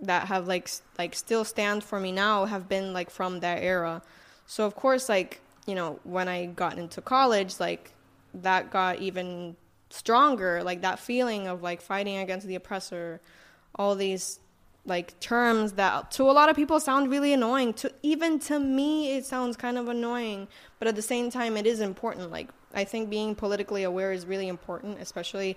that 0.00 0.26
have 0.28 0.46
like 0.46 0.68
like 0.98 1.14
still 1.14 1.44
stand 1.44 1.82
for 1.82 1.98
me 1.98 2.12
now 2.12 2.44
have 2.44 2.68
been 2.68 2.92
like 2.92 3.10
from 3.10 3.40
that 3.40 3.62
era. 3.62 4.02
So 4.46 4.64
of 4.66 4.74
course 4.74 5.08
like, 5.08 5.40
you 5.66 5.74
know, 5.74 5.98
when 6.04 6.28
I 6.28 6.46
got 6.46 6.78
into 6.78 7.00
college, 7.00 7.60
like 7.60 7.92
that 8.34 8.70
got 8.70 8.98
even 8.98 9.56
stronger 9.90 10.62
like 10.64 10.82
that 10.82 10.98
feeling 10.98 11.46
of 11.46 11.62
like 11.62 11.80
fighting 11.80 12.16
against 12.16 12.48
the 12.48 12.56
oppressor 12.56 13.20
all 13.76 13.94
these 13.94 14.40
like 14.86 15.18
terms 15.20 15.72
that 15.72 16.10
to 16.12 16.24
a 16.24 16.32
lot 16.32 16.48
of 16.48 16.56
people 16.56 16.78
sound 16.80 17.10
really 17.10 17.32
annoying. 17.32 17.72
To 17.74 17.92
even 18.02 18.38
to 18.40 18.58
me 18.58 19.16
it 19.16 19.24
sounds 19.24 19.56
kind 19.56 19.78
of 19.78 19.88
annoying 19.88 20.48
but 20.78 20.88
at 20.88 20.96
the 20.96 21.02
same 21.02 21.30
time 21.30 21.56
it 21.56 21.66
is 21.66 21.80
important. 21.80 22.30
Like 22.30 22.50
i 22.74 22.84
think 22.84 23.08
being 23.08 23.34
politically 23.34 23.84
aware 23.84 24.12
is 24.12 24.26
really 24.26 24.48
important 24.48 24.98
especially 25.00 25.56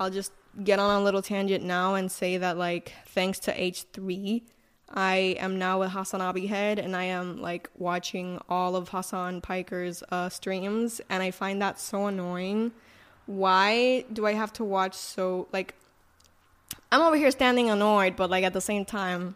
i'll 0.00 0.10
just 0.10 0.32
get 0.62 0.78
on 0.78 1.00
a 1.00 1.04
little 1.04 1.22
tangent 1.22 1.62
now 1.62 1.94
and 1.94 2.10
say 2.10 2.38
that 2.38 2.56
like 2.56 2.92
thanks 3.06 3.38
to 3.38 3.54
h3 3.54 4.42
i 4.90 5.16
am 5.38 5.58
now 5.58 5.82
a 5.82 5.88
hassan 5.88 6.20
abihad 6.20 6.78
and 6.78 6.96
i 6.96 7.04
am 7.04 7.40
like 7.40 7.68
watching 7.76 8.40
all 8.48 8.76
of 8.76 8.88
hassan 8.88 9.40
piker's 9.40 10.02
uh, 10.10 10.28
streams 10.28 11.00
and 11.10 11.22
i 11.22 11.30
find 11.30 11.60
that 11.60 11.78
so 11.78 12.06
annoying. 12.06 12.72
Why 13.26 14.04
do 14.12 14.26
I 14.26 14.34
have 14.34 14.52
to 14.54 14.64
watch 14.64 14.94
so 14.94 15.48
like 15.50 15.74
I'm 16.94 17.00
over 17.00 17.16
here 17.16 17.32
standing 17.32 17.70
annoyed, 17.70 18.14
but 18.14 18.30
like 18.30 18.44
at 18.44 18.52
the 18.52 18.60
same 18.60 18.84
time, 18.84 19.34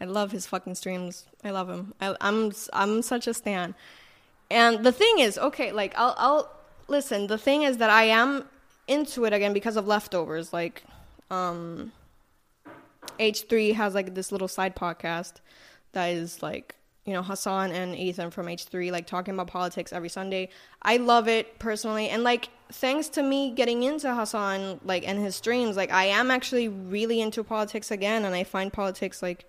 I 0.00 0.04
love 0.04 0.30
his 0.30 0.46
fucking 0.46 0.76
streams. 0.76 1.26
I 1.42 1.50
love 1.50 1.68
him. 1.68 1.94
I, 2.00 2.14
I'm 2.20 2.52
I'm 2.72 3.02
such 3.02 3.26
a 3.26 3.34
stan. 3.34 3.74
And 4.48 4.86
the 4.86 4.92
thing 4.92 5.18
is, 5.18 5.36
okay, 5.36 5.72
like 5.72 5.94
I'll 5.96 6.14
I'll 6.16 6.52
listen. 6.86 7.26
The 7.26 7.38
thing 7.38 7.62
is 7.62 7.78
that 7.78 7.90
I 7.90 8.04
am 8.04 8.44
into 8.86 9.24
it 9.24 9.32
again 9.32 9.52
because 9.52 9.76
of 9.76 9.88
leftovers. 9.88 10.52
Like, 10.52 10.84
um, 11.28 11.90
H3 13.18 13.74
has 13.74 13.96
like 13.96 14.14
this 14.14 14.30
little 14.30 14.46
side 14.46 14.76
podcast 14.76 15.40
that 15.90 16.06
is 16.06 16.40
like 16.40 16.76
you 17.08 17.14
know 17.14 17.22
Hassan 17.22 17.72
and 17.72 17.96
Ethan 17.96 18.30
from 18.30 18.48
H3 18.48 18.92
like 18.92 19.06
talking 19.06 19.32
about 19.32 19.46
politics 19.46 19.94
every 19.94 20.10
Sunday. 20.10 20.50
I 20.82 20.98
love 20.98 21.26
it 21.26 21.58
personally 21.58 22.10
and 22.10 22.22
like 22.22 22.50
thanks 22.70 23.08
to 23.08 23.22
me 23.22 23.50
getting 23.50 23.82
into 23.82 24.14
Hassan 24.14 24.78
like 24.84 25.08
and 25.08 25.18
his 25.18 25.34
streams 25.34 25.74
like 25.74 25.90
I 25.90 26.04
am 26.04 26.30
actually 26.30 26.68
really 26.68 27.22
into 27.22 27.42
politics 27.42 27.90
again 27.90 28.26
and 28.26 28.34
I 28.34 28.44
find 28.44 28.70
politics 28.70 29.22
like 29.22 29.46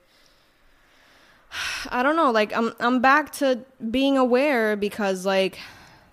I 1.89 2.01
don't 2.01 2.15
know 2.15 2.31
like 2.31 2.55
I'm 2.55 2.71
I'm 2.79 3.01
back 3.01 3.33
to 3.33 3.59
being 3.91 4.17
aware 4.17 4.77
because 4.77 5.25
like 5.25 5.59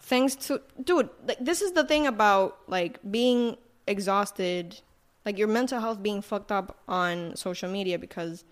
thanks 0.01 0.35
to 0.47 0.61
dude 0.83 1.11
like 1.29 1.39
this 1.41 1.63
is 1.63 1.73
the 1.73 1.85
thing 1.85 2.09
about 2.09 2.59
like 2.67 2.99
being 3.09 3.57
exhausted 3.87 4.81
like 5.25 5.39
your 5.39 5.47
mental 5.47 5.79
health 5.79 6.03
being 6.03 6.23
fucked 6.23 6.51
up 6.51 6.77
on 6.89 7.37
social 7.37 7.71
media 7.71 8.01
because 8.01 8.45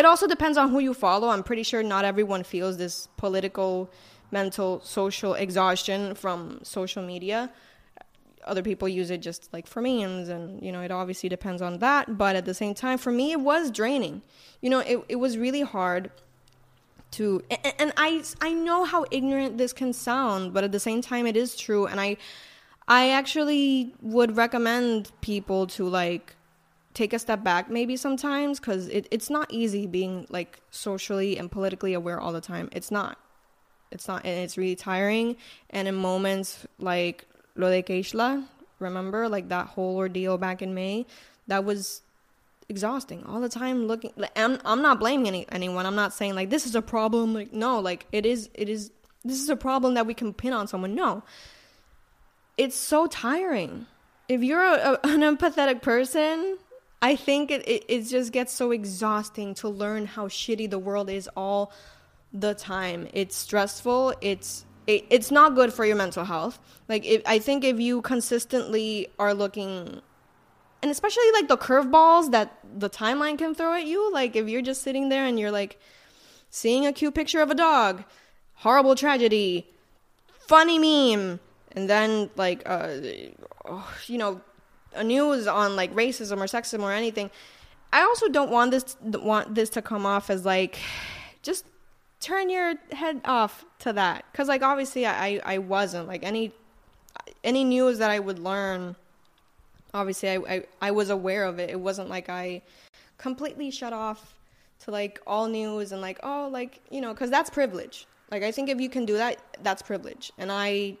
it 0.00 0.06
also 0.06 0.26
depends 0.26 0.56
on 0.56 0.70
who 0.70 0.78
you 0.78 0.94
follow. 0.94 1.28
I'm 1.28 1.42
pretty 1.42 1.62
sure 1.62 1.82
not 1.82 2.06
everyone 2.06 2.42
feels 2.42 2.78
this 2.78 3.08
political, 3.18 3.90
mental, 4.30 4.80
social 4.82 5.34
exhaustion 5.34 6.14
from 6.14 6.60
social 6.62 7.02
media. 7.02 7.50
Other 8.46 8.62
people 8.62 8.88
use 8.88 9.10
it 9.10 9.18
just 9.18 9.52
like 9.52 9.66
for 9.66 9.82
memes, 9.82 10.30
and 10.30 10.62
you 10.64 10.72
know, 10.72 10.80
it 10.80 10.90
obviously 10.90 11.28
depends 11.28 11.60
on 11.60 11.80
that. 11.80 12.16
But 12.16 12.34
at 12.34 12.46
the 12.46 12.54
same 12.54 12.72
time, 12.72 12.96
for 12.96 13.12
me, 13.12 13.32
it 13.32 13.40
was 13.40 13.70
draining. 13.70 14.22
You 14.62 14.70
know, 14.70 14.78
it, 14.78 15.04
it 15.10 15.16
was 15.16 15.36
really 15.36 15.60
hard 15.60 16.10
to, 17.10 17.42
and, 17.50 17.74
and 17.78 17.92
I, 17.98 18.22
I 18.40 18.54
know 18.54 18.84
how 18.84 19.04
ignorant 19.10 19.58
this 19.58 19.74
can 19.74 19.92
sound, 19.92 20.54
but 20.54 20.64
at 20.64 20.72
the 20.72 20.80
same 20.80 21.02
time, 21.02 21.26
it 21.26 21.36
is 21.36 21.54
true. 21.54 21.84
And 21.86 22.00
I, 22.00 22.16
I 22.88 23.10
actually 23.10 23.92
would 24.00 24.34
recommend 24.34 25.12
people 25.20 25.66
to 25.76 25.86
like 25.86 26.36
take 26.92 27.12
a 27.12 27.18
step 27.18 27.44
back 27.44 27.70
maybe 27.70 27.96
sometimes 27.96 28.58
because 28.58 28.88
it, 28.88 29.06
it's 29.10 29.30
not 29.30 29.46
easy 29.50 29.86
being 29.86 30.26
like 30.28 30.60
socially 30.70 31.38
and 31.38 31.50
politically 31.50 31.94
aware 31.94 32.20
all 32.20 32.32
the 32.32 32.40
time. 32.40 32.68
It's 32.72 32.90
not. 32.90 33.18
It's 33.90 34.06
not 34.08 34.24
and 34.24 34.38
it's 34.40 34.56
really 34.56 34.76
tiring. 34.76 35.36
And 35.70 35.88
in 35.88 35.94
moments 35.94 36.66
like 36.78 37.26
lo 37.56 37.70
de 37.70 37.82
Keishla, 37.82 38.44
remember 38.78 39.28
like 39.28 39.48
that 39.48 39.68
whole 39.68 39.96
ordeal 39.96 40.38
back 40.38 40.62
in 40.62 40.74
May, 40.74 41.06
that 41.46 41.64
was 41.64 42.02
exhausting 42.68 43.24
all 43.24 43.40
the 43.40 43.48
time 43.48 43.88
looking 43.88 44.12
like, 44.16 44.30
I'm, 44.38 44.58
I'm 44.64 44.80
not 44.80 45.00
blaming 45.00 45.26
any, 45.26 45.46
anyone. 45.50 45.86
I'm 45.86 45.96
not 45.96 46.12
saying 46.12 46.34
like 46.34 46.50
this 46.50 46.66
is 46.66 46.74
a 46.74 46.82
problem 46.82 47.34
like 47.34 47.52
no 47.52 47.80
like 47.80 48.06
it 48.12 48.24
is 48.26 48.48
it 48.54 48.68
is 48.68 48.90
this 49.24 49.40
is 49.40 49.48
a 49.48 49.56
problem 49.56 49.94
that 49.94 50.06
we 50.06 50.14
can 50.14 50.32
pin 50.32 50.52
on 50.52 50.66
someone. 50.66 50.94
No. 50.94 51.22
It's 52.56 52.76
so 52.76 53.06
tiring. 53.06 53.86
If 54.28 54.42
you're 54.42 54.62
a, 54.62 54.92
a, 54.92 55.08
an 55.08 55.20
empathetic 55.20 55.82
person 55.82 56.58
i 57.02 57.16
think 57.16 57.50
it, 57.50 57.66
it, 57.68 57.84
it 57.88 58.02
just 58.02 58.32
gets 58.32 58.52
so 58.52 58.70
exhausting 58.70 59.54
to 59.54 59.68
learn 59.68 60.06
how 60.06 60.28
shitty 60.28 60.68
the 60.68 60.78
world 60.78 61.10
is 61.10 61.28
all 61.36 61.72
the 62.32 62.54
time 62.54 63.08
it's 63.12 63.36
stressful 63.36 64.14
it's 64.20 64.64
it, 64.86 65.04
it's 65.10 65.30
not 65.30 65.54
good 65.54 65.72
for 65.72 65.84
your 65.84 65.96
mental 65.96 66.24
health 66.24 66.58
like 66.88 67.04
if, 67.04 67.22
i 67.26 67.38
think 67.38 67.64
if 67.64 67.80
you 67.80 68.00
consistently 68.02 69.08
are 69.18 69.34
looking 69.34 70.00
and 70.82 70.90
especially 70.90 71.30
like 71.32 71.48
the 71.48 71.58
curveballs 71.58 72.30
that 72.30 72.58
the 72.78 72.88
timeline 72.88 73.36
can 73.36 73.54
throw 73.54 73.74
at 73.74 73.84
you. 73.84 74.12
Like 74.12 74.36
if 74.36 74.48
you're 74.48 74.62
just 74.62 74.82
sitting 74.82 75.08
there 75.08 75.24
and 75.26 75.38
you're 75.38 75.50
like 75.50 75.78
seeing 76.50 76.86
a 76.86 76.92
cute 76.92 77.14
picture 77.14 77.40
of 77.40 77.50
a 77.50 77.54
dog, 77.54 78.04
horrible 78.54 78.94
tragedy, 78.94 79.66
funny 80.46 80.78
meme, 80.78 81.40
and 81.72 81.88
then 81.88 82.30
like 82.36 82.62
uh, 82.66 82.96
you 84.06 84.18
know, 84.18 84.40
news 85.04 85.46
on 85.46 85.76
like 85.76 85.94
racism 85.94 86.38
or 86.38 86.46
sexism 86.46 86.82
or 86.82 86.92
anything. 86.92 87.30
I 87.92 88.02
also 88.02 88.28
don't 88.28 88.50
want 88.50 88.70
this 88.70 88.96
want 89.02 89.54
this 89.54 89.70
to 89.70 89.82
come 89.82 90.06
off 90.06 90.30
as 90.30 90.44
like 90.44 90.78
just 91.42 91.64
turn 92.20 92.50
your 92.50 92.74
head 92.92 93.20
off 93.24 93.64
to 93.80 93.92
that 93.94 94.24
because 94.30 94.48
like 94.48 94.62
obviously 94.62 95.06
I 95.06 95.40
I 95.44 95.58
wasn't 95.58 96.06
like 96.06 96.22
any 96.22 96.52
any 97.42 97.64
news 97.64 97.98
that 97.98 98.10
I 98.10 98.18
would 98.18 98.38
learn 98.38 98.94
obviously 99.92 100.30
I, 100.30 100.36
I, 100.36 100.64
I 100.80 100.90
was 100.92 101.10
aware 101.10 101.44
of 101.44 101.58
it. 101.58 101.70
It 101.70 101.80
wasn't 101.80 102.08
like 102.08 102.28
I 102.28 102.62
completely 103.18 103.70
shut 103.70 103.92
off 103.92 104.34
to 104.80 104.90
like 104.90 105.20
all 105.26 105.48
news 105.48 105.92
and 105.92 106.00
like 106.00 106.20
oh 106.22 106.48
like 106.52 106.80
you 106.90 107.00
know 107.00 107.12
because 107.12 107.30
that's 107.30 107.50
privilege. 107.50 108.06
Like 108.30 108.42
I 108.42 108.52
think 108.52 108.68
if 108.68 108.80
you 108.80 108.88
can 108.88 109.04
do 109.04 109.16
that, 109.16 109.38
that's 109.62 109.82
privilege. 109.82 110.32
And 110.38 110.52
I, 110.52 110.96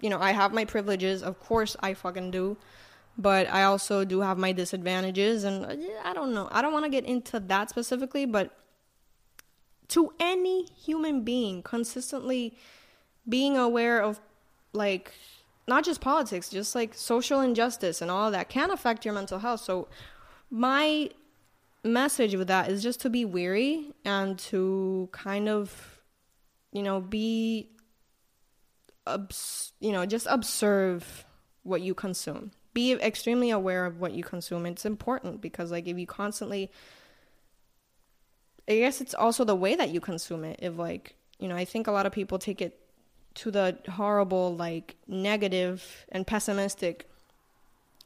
you 0.00 0.10
know, 0.10 0.20
I 0.20 0.32
have 0.32 0.52
my 0.52 0.64
privileges. 0.64 1.22
Of 1.22 1.40
course, 1.40 1.76
I 1.80 1.94
fucking 1.94 2.30
do. 2.30 2.56
But 3.18 3.48
I 3.48 3.62
also 3.62 4.04
do 4.04 4.20
have 4.20 4.36
my 4.36 4.52
disadvantages, 4.52 5.44
and 5.44 5.64
uh, 5.64 5.74
I 6.04 6.12
don't 6.12 6.34
know. 6.34 6.48
I 6.52 6.60
don't 6.60 6.74
want 6.74 6.84
to 6.84 6.90
get 6.90 7.06
into 7.06 7.40
that 7.40 7.70
specifically, 7.70 8.26
but 8.26 8.54
to 9.88 10.12
any 10.20 10.66
human 10.66 11.22
being, 11.22 11.62
consistently 11.62 12.58
being 13.26 13.56
aware 13.56 14.02
of 14.02 14.20
like 14.72 15.12
not 15.66 15.84
just 15.84 16.00
politics, 16.00 16.48
just 16.48 16.74
like 16.74 16.94
social 16.94 17.40
injustice 17.40 18.02
and 18.02 18.10
all 18.10 18.30
that 18.30 18.48
can 18.48 18.70
affect 18.70 19.04
your 19.04 19.14
mental 19.14 19.38
health. 19.38 19.60
So 19.60 19.88
my 20.50 21.10
message 21.82 22.34
with 22.34 22.48
that 22.48 22.70
is 22.70 22.82
just 22.82 23.00
to 23.00 23.10
be 23.10 23.24
weary 23.24 23.92
and 24.04 24.38
to 24.38 25.08
kind 25.12 25.48
of 25.48 26.00
you 26.72 26.82
know 26.82 27.00
be 27.00 27.68
obs- 29.06 29.72
you 29.80 29.92
know 29.92 30.06
just 30.06 30.26
observe 30.28 31.24
what 31.62 31.82
you 31.82 31.94
consume. 31.94 32.52
Be 32.74 32.92
extremely 32.92 33.50
aware 33.50 33.86
of 33.86 34.00
what 34.00 34.12
you 34.12 34.22
consume. 34.22 34.66
It's 34.66 34.84
important 34.84 35.40
because 35.40 35.70
like 35.70 35.86
if 35.86 35.98
you 35.98 36.06
constantly 36.06 36.70
i 38.68 38.74
guess 38.74 39.00
it's 39.00 39.14
also 39.14 39.44
the 39.44 39.54
way 39.54 39.74
that 39.76 39.90
you 39.90 40.00
consume 40.00 40.44
it. 40.44 40.58
If 40.62 40.76
like 40.76 41.14
you 41.38 41.48
know 41.48 41.56
i 41.56 41.64
think 41.64 41.86
a 41.86 41.92
lot 41.92 42.06
of 42.06 42.12
people 42.12 42.38
take 42.38 42.60
it 42.60 42.78
to 43.36 43.50
the 43.50 43.78
horrible, 43.90 44.54
like 44.56 44.96
negative 45.06 46.06
and 46.10 46.26
pessimistic 46.26 47.08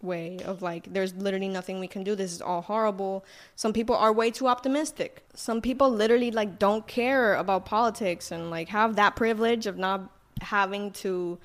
way 0.02 0.38
of 0.44 0.62
like 0.62 0.92
there's 0.92 1.14
literally 1.14 1.48
nothing 1.48 1.78
we 1.78 1.86
can 1.86 2.02
do. 2.02 2.14
This 2.14 2.32
is 2.32 2.42
all 2.42 2.62
horrible. 2.62 3.24
Some 3.54 3.72
people 3.72 3.94
are 3.96 4.12
way 4.12 4.30
too 4.30 4.48
optimistic. 4.48 5.24
Some 5.34 5.60
people 5.60 5.90
literally 5.90 6.30
like 6.30 6.58
don't 6.58 6.86
care 6.86 7.34
about 7.34 7.64
politics 7.64 8.30
and 8.30 8.50
like 8.50 8.68
have 8.68 8.96
that 8.96 9.14
privilege 9.16 9.66
of 9.66 9.76
not 9.78 10.10
having 10.40 10.90
to 10.90 11.38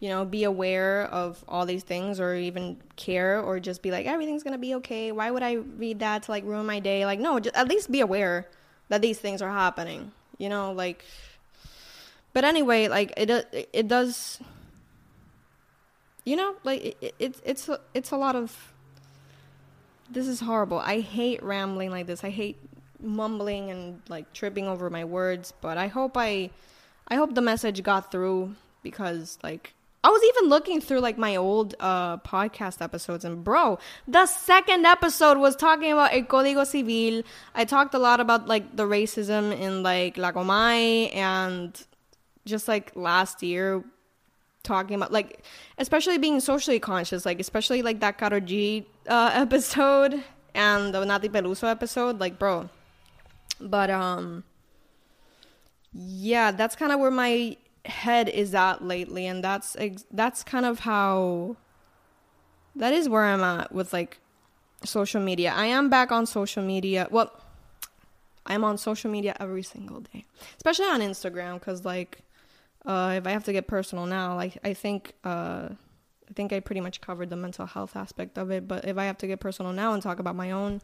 you 0.00 0.08
know 0.08 0.24
be 0.24 0.44
aware 0.44 1.04
of 1.04 1.42
all 1.48 1.66
these 1.66 1.82
things 1.82 2.20
or 2.20 2.34
even 2.34 2.76
care 2.96 3.40
or 3.40 3.58
just 3.58 3.82
be 3.82 3.90
like 3.90 4.06
everything's 4.06 4.42
gonna 4.42 4.58
be 4.58 4.74
okay 4.74 5.10
why 5.10 5.30
would 5.30 5.42
i 5.42 5.54
read 5.54 6.00
that 6.00 6.22
to 6.24 6.30
like 6.30 6.44
ruin 6.44 6.66
my 6.66 6.78
day 6.78 7.06
like 7.06 7.18
no 7.18 7.40
just 7.40 7.56
at 7.56 7.66
least 7.66 7.90
be 7.90 8.00
aware 8.00 8.46
that 8.88 9.00
these 9.00 9.18
things 9.18 9.40
are 9.40 9.50
happening 9.50 10.12
you 10.38 10.48
know 10.48 10.72
like 10.72 11.04
but 12.36 12.44
anyway, 12.44 12.88
like 12.88 13.14
it 13.16 13.68
it 13.72 13.88
does 13.88 14.40
you 16.26 16.36
know, 16.36 16.54
like 16.64 16.98
it, 17.00 17.14
it 17.18 17.40
it's 17.42 17.70
it's 17.94 18.10
a 18.10 18.18
lot 18.18 18.36
of 18.36 18.74
this 20.10 20.28
is 20.28 20.40
horrible. 20.40 20.78
I 20.78 21.00
hate 21.00 21.42
rambling 21.42 21.90
like 21.90 22.06
this. 22.06 22.22
I 22.24 22.28
hate 22.28 22.58
mumbling 23.00 23.70
and 23.70 24.02
like 24.10 24.34
tripping 24.34 24.66
over 24.66 24.90
my 24.90 25.06
words, 25.06 25.54
but 25.62 25.78
I 25.78 25.86
hope 25.86 26.14
I 26.18 26.50
I 27.08 27.16
hope 27.16 27.34
the 27.34 27.42
message 27.42 27.82
got 27.82 28.10
through 28.10 28.54
because 28.82 29.38
like 29.42 29.74
I 30.02 30.08
was 30.08 30.22
even 30.22 30.48
looking 30.50 30.80
through 30.80 31.00
like 31.00 31.18
my 31.18 31.36
old 31.36 31.74
uh 31.80 32.18
podcast 32.18 32.80
episodes 32.80 33.24
and 33.24 33.42
bro, 33.42 33.78
the 34.06 34.26
second 34.26 34.86
episode 34.86 35.38
was 35.38 35.56
talking 35.56 35.92
about 35.92 36.12
El 36.12 36.22
Código 36.22 36.66
Civil. 36.66 37.22
I 37.54 37.64
talked 37.64 37.94
a 37.94 37.98
lot 37.98 38.20
about 38.20 38.46
like 38.46 38.76
the 38.76 38.84
racism 38.84 39.56
in 39.58 39.82
like 39.82 40.16
La 40.16 40.32
Comay 40.32 41.14
and 41.14 41.80
just 42.44 42.68
like 42.68 42.92
last 42.94 43.42
year 43.42 43.82
talking 44.62 44.96
about 44.96 45.12
like 45.12 45.44
especially 45.78 46.18
being 46.18 46.40
socially 46.40 46.80
conscious 46.80 47.24
like 47.24 47.38
especially 47.38 47.82
like 47.82 48.00
that 48.00 48.18
Karol 48.18 48.40
G 48.40 48.86
uh, 49.08 49.30
episode 49.34 50.22
and 50.54 50.92
the 50.92 51.04
Nati 51.04 51.28
Peluso 51.28 51.70
episode 51.70 52.18
like 52.18 52.38
bro 52.38 52.68
but 53.60 53.90
um 53.90 54.42
yeah 55.96 56.50
that's 56.50 56.76
kind 56.76 56.92
of 56.92 57.00
where 57.00 57.10
my 57.10 57.56
head 57.84 58.28
is 58.28 58.54
at 58.54 58.82
lately 58.82 59.26
and 59.26 59.42
that's 59.42 59.76
that's 60.10 60.42
kind 60.42 60.66
of 60.66 60.80
how 60.80 61.56
that 62.76 62.92
is 62.92 63.08
where 63.08 63.24
I'm 63.24 63.42
at 63.42 63.72
with 63.72 63.92
like 63.92 64.18
social 64.84 65.20
media. 65.20 65.52
I 65.54 65.66
am 65.66 65.88
back 65.88 66.12
on 66.12 66.26
social 66.26 66.62
media. 66.62 67.08
Well, 67.10 67.32
I'm 68.44 68.62
on 68.64 68.78
social 68.78 69.10
media 69.10 69.34
every 69.40 69.62
single 69.62 70.00
day, 70.00 70.24
especially 70.56 70.86
on 70.86 71.00
Instagram 71.00 71.60
cuz 71.60 71.84
like 71.84 72.20
uh, 72.84 73.14
if 73.16 73.26
I 73.26 73.30
have 73.30 73.42
to 73.44 73.52
get 73.52 73.66
personal 73.66 74.06
now, 74.06 74.36
like 74.36 74.58
I 74.62 74.74
think 74.74 75.14
uh, 75.24 75.70
I 76.28 76.32
think 76.34 76.52
I 76.52 76.60
pretty 76.60 76.80
much 76.80 77.00
covered 77.00 77.30
the 77.30 77.36
mental 77.36 77.66
health 77.66 77.96
aspect 77.96 78.38
of 78.38 78.50
it. 78.50 78.68
But 78.68 78.84
if 78.84 78.96
I 78.96 79.04
have 79.04 79.18
to 79.18 79.26
get 79.26 79.40
personal 79.40 79.72
now 79.72 79.92
and 79.92 80.02
talk 80.02 80.20
about 80.20 80.36
my 80.36 80.52
own, 80.52 80.82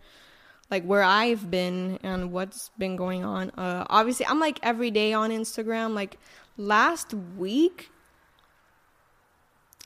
like 0.71 0.85
where 0.85 1.03
I've 1.03 1.51
been 1.51 1.99
and 2.03 2.33
what's 2.33 2.71
been 2.79 2.97
going 2.97 3.25
on, 3.25 3.51
uh, 3.51 3.87
obviously 3.89 4.27
I'm 4.27 4.41
like 4.41 4.59
every 4.63 4.91
day 4.91 5.13
on 5.13 5.31
Instagram. 5.31 5.95
Like 5.95 6.19
last 6.57 7.15
week 7.15 7.91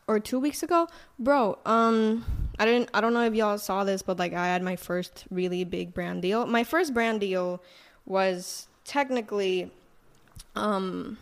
or 0.08 0.20
two 0.20 0.38
weeks 0.38 0.62
ago, 0.62 0.88
bro. 1.18 1.58
Um, 1.66 2.24
I 2.58 2.64
didn't. 2.64 2.90
I 2.94 3.00
don't 3.00 3.12
know 3.12 3.24
if 3.24 3.34
y'all 3.34 3.58
saw 3.58 3.84
this, 3.84 4.02
but 4.02 4.18
like 4.18 4.32
I 4.32 4.46
had 4.46 4.62
my 4.62 4.76
first 4.76 5.24
really 5.30 5.64
big 5.64 5.92
brand 5.92 6.22
deal. 6.22 6.46
My 6.46 6.64
first 6.64 6.94
brand 6.94 7.20
deal 7.20 7.62
was 8.04 8.68
technically, 8.84 9.70
um 10.54 11.18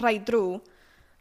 right 0.00 0.24
through. 0.24 0.62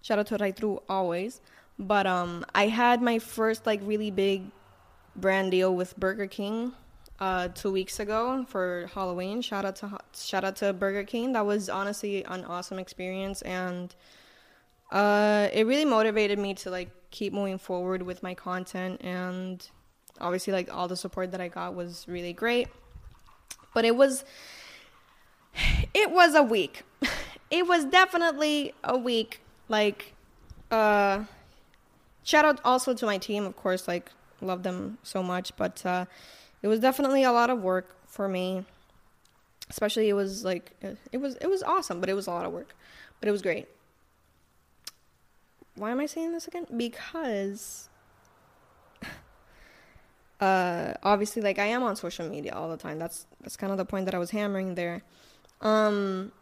Shout 0.01 0.19
out 0.19 0.27
to 0.27 0.38
right 0.38 0.55
through 0.55 0.81
always. 0.88 1.41
But 1.77 2.07
um, 2.07 2.45
I 2.53 2.67
had 2.67 3.01
my 3.01 3.19
first 3.19 3.65
like 3.65 3.81
really 3.83 4.11
big 4.11 4.43
brand 5.15 5.51
deal 5.51 5.75
with 5.75 5.97
Burger 5.97 6.27
King 6.27 6.73
uh, 7.21 7.49
two 7.49 7.71
weeks 7.71 7.99
ago 7.99 8.43
for 8.49 8.89
Halloween. 8.95 9.41
Shout 9.41 9.63
out 9.63 9.75
to 9.77 9.99
shout 10.15 10.43
out 10.43 10.55
to 10.57 10.73
Burger 10.73 11.03
King. 11.03 11.33
That 11.33 11.45
was 11.45 11.69
honestly 11.69 12.25
an 12.25 12.43
awesome 12.43 12.79
experience, 12.79 13.43
and 13.43 13.95
uh, 14.91 15.47
it 15.53 15.67
really 15.67 15.85
motivated 15.85 16.39
me 16.39 16.55
to 16.55 16.71
like 16.71 16.89
keep 17.11 17.31
moving 17.31 17.59
forward 17.59 18.01
with 18.01 18.23
my 18.23 18.33
content. 18.33 19.01
And 19.01 19.65
obviously, 20.19 20.51
like 20.51 20.73
all 20.73 20.87
the 20.87 20.97
support 20.97 21.31
that 21.31 21.39
I 21.39 21.47
got 21.47 21.75
was 21.75 22.07
really 22.07 22.33
great. 22.33 22.69
But 23.75 23.85
it 23.85 23.95
was 23.95 24.25
it 25.93 26.09
was 26.09 26.33
a 26.33 26.41
week. 26.41 26.81
it 27.51 27.67
was 27.67 27.85
definitely 27.85 28.73
a 28.83 28.97
week. 28.97 29.41
Like, 29.69 30.15
uh, 30.71 31.25
shout 32.23 32.45
out 32.45 32.59
also 32.65 32.95
to 32.95 33.05
my 33.05 33.19
team, 33.19 33.45
of 33.45 33.55
course. 33.55 33.87
Like, 33.87 34.11
love 34.41 34.63
them 34.63 34.97
so 35.03 35.21
much, 35.21 35.55
but 35.55 35.85
uh, 35.85 36.05
it 36.61 36.67
was 36.67 36.79
definitely 36.79 37.23
a 37.23 37.31
lot 37.31 37.49
of 37.49 37.61
work 37.61 37.95
for 38.05 38.27
me. 38.27 38.65
Especially, 39.69 40.09
it 40.09 40.13
was 40.13 40.43
like 40.43 40.71
it 41.11 41.17
was 41.17 41.35
it 41.37 41.47
was 41.47 41.63
awesome, 41.63 41.99
but 41.99 42.09
it 42.09 42.13
was 42.13 42.27
a 42.27 42.31
lot 42.31 42.45
of 42.45 42.51
work, 42.51 42.75
but 43.19 43.29
it 43.29 43.31
was 43.31 43.41
great. 43.41 43.67
Why 45.75 45.91
am 45.91 45.99
I 45.99 46.05
saying 46.05 46.33
this 46.33 46.47
again? 46.47 46.67
Because 46.75 47.89
uh 50.41 50.93
obviously 51.03 51.41
like 51.41 51.57
I 51.57 51.67
am 51.67 51.83
on 51.83 51.95
social 51.95 52.27
media 52.27 52.53
all 52.53 52.69
the 52.69 52.77
time. 52.77 52.99
That's 52.99 53.25
that's 53.41 53.55
kind 53.55 53.71
of 53.71 53.77
the 53.77 53.85
point 53.85 54.05
that 54.05 54.15
I 54.15 54.19
was 54.19 54.31
hammering 54.31 54.75
there. 54.75 55.03
Um 55.61 56.33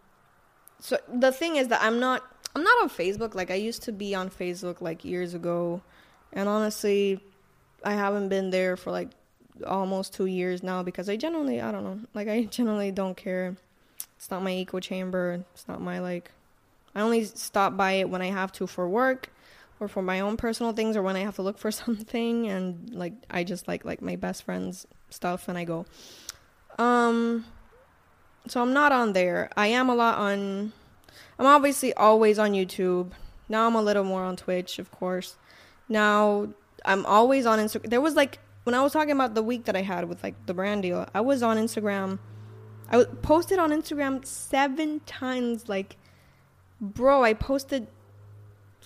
so 0.80 0.98
the 1.14 1.32
thing 1.32 1.58
is 1.58 1.68
that 1.68 1.82
I'm 1.84 2.00
not 2.00 2.24
I'm 2.56 2.64
not 2.64 2.82
on 2.82 2.90
Facebook. 2.90 3.36
Like 3.36 3.52
I 3.52 3.56
used 3.56 3.84
to 3.84 3.92
be 3.92 4.16
on 4.16 4.30
Facebook 4.30 4.82
like 4.82 5.06
years 5.06 5.34
ago, 5.34 5.82
and 6.34 6.50
honestly, 6.50 7.24
I 7.84 7.94
haven't 7.94 8.30
been 8.30 8.50
there 8.50 8.76
for 8.76 8.92
like 8.92 9.10
almost 9.66 10.14
two 10.14 10.26
years 10.26 10.64
now 10.64 10.84
because 10.84 11.10
I 11.10 11.16
generally 11.16 11.62
I 11.62 11.72
don't 11.72 11.84
know 11.84 12.00
like 12.14 12.28
I 12.28 12.44
generally 12.58 12.92
don't 12.92 13.18
care. 13.18 13.56
It's 14.18 14.30
not 14.30 14.44
my 14.44 14.54
echo 14.54 14.80
chamber. 14.80 15.46
It's 15.54 15.68
not 15.68 15.82
my 15.82 16.00
like. 16.00 16.32
I 16.96 17.02
only 17.02 17.24
stop 17.24 17.78
by 17.78 17.94
it 17.94 18.10
when 18.10 18.22
I 18.22 18.28
have 18.28 18.52
to 18.54 18.68
for 18.68 18.90
work 18.90 19.30
or 19.80 19.88
for 19.88 20.02
my 20.02 20.20
own 20.20 20.38
personal 20.38 20.74
things 20.74 20.98
or 20.98 21.04
when 21.04 21.16
I 21.16 21.20
have 21.20 21.36
to 21.36 21.42
look 21.42 21.58
for 21.58 21.72
something 21.84 22.48
and 22.48 22.94
like 22.94 23.14
I 23.30 23.44
just 23.44 23.68
like 23.68 23.86
like 23.86 24.02
my 24.02 24.16
best 24.16 24.44
friend's 24.44 24.86
stuff 25.10 25.48
and 25.48 25.58
I 25.58 25.64
go. 25.64 25.86
Um 26.78 27.46
so 28.48 28.62
I'm 28.62 28.74
not 28.74 28.92
on 28.92 29.14
there. 29.14 29.50
I 29.56 29.68
am 29.68 29.90
a 29.90 29.96
lot 29.96 30.18
on 30.18 30.74
I'm 31.38 31.46
obviously 31.46 31.94
always 31.94 32.40
on 32.40 32.52
YouTube. 32.52 33.12
Now 33.48 33.68
I'm 33.68 33.76
a 33.76 33.82
little 33.82 34.04
more 34.04 34.24
on 34.24 34.36
Twitch, 34.36 34.80
of 34.80 34.92
course. 34.92 35.38
Now 35.88 36.50
I'm 36.86 37.06
always 37.06 37.46
on 37.46 37.60
Instagram. 37.60 37.90
There 37.90 38.02
was 38.02 38.16
like 38.16 38.40
when 38.70 38.76
I 38.76 38.84
was 38.84 38.94
talking 38.94 39.14
about 39.14 39.34
the 39.34 39.42
week 39.42 39.66
that 39.66 39.76
I 39.76 39.82
had 39.82 40.08
with 40.08 40.22
like 40.22 40.36
the 40.46 40.54
brand 40.54 40.84
deal, 40.84 41.08
I 41.12 41.22
was 41.22 41.42
on 41.42 41.58
Instagram. 41.58 42.20
I 42.92 43.04
posted 43.04 43.58
on 43.58 43.72
Instagram 43.72 44.24
seven 44.24 45.00
times. 45.08 45.68
Like, 45.68 45.98
bro, 46.80 47.24
I 47.24 47.34
posted 47.34 47.88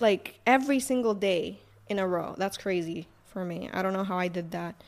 like 0.00 0.40
every 0.46 0.80
single 0.80 1.12
day 1.12 1.60
in 1.86 1.98
a 1.98 2.08
row. 2.08 2.34
That's 2.38 2.56
crazy 2.56 3.08
for 3.26 3.44
me. 3.44 3.68
I 3.74 3.82
don't 3.82 3.92
know 3.92 4.04
how 4.04 4.16
I 4.16 4.28
did 4.28 4.52
that. 4.52 4.82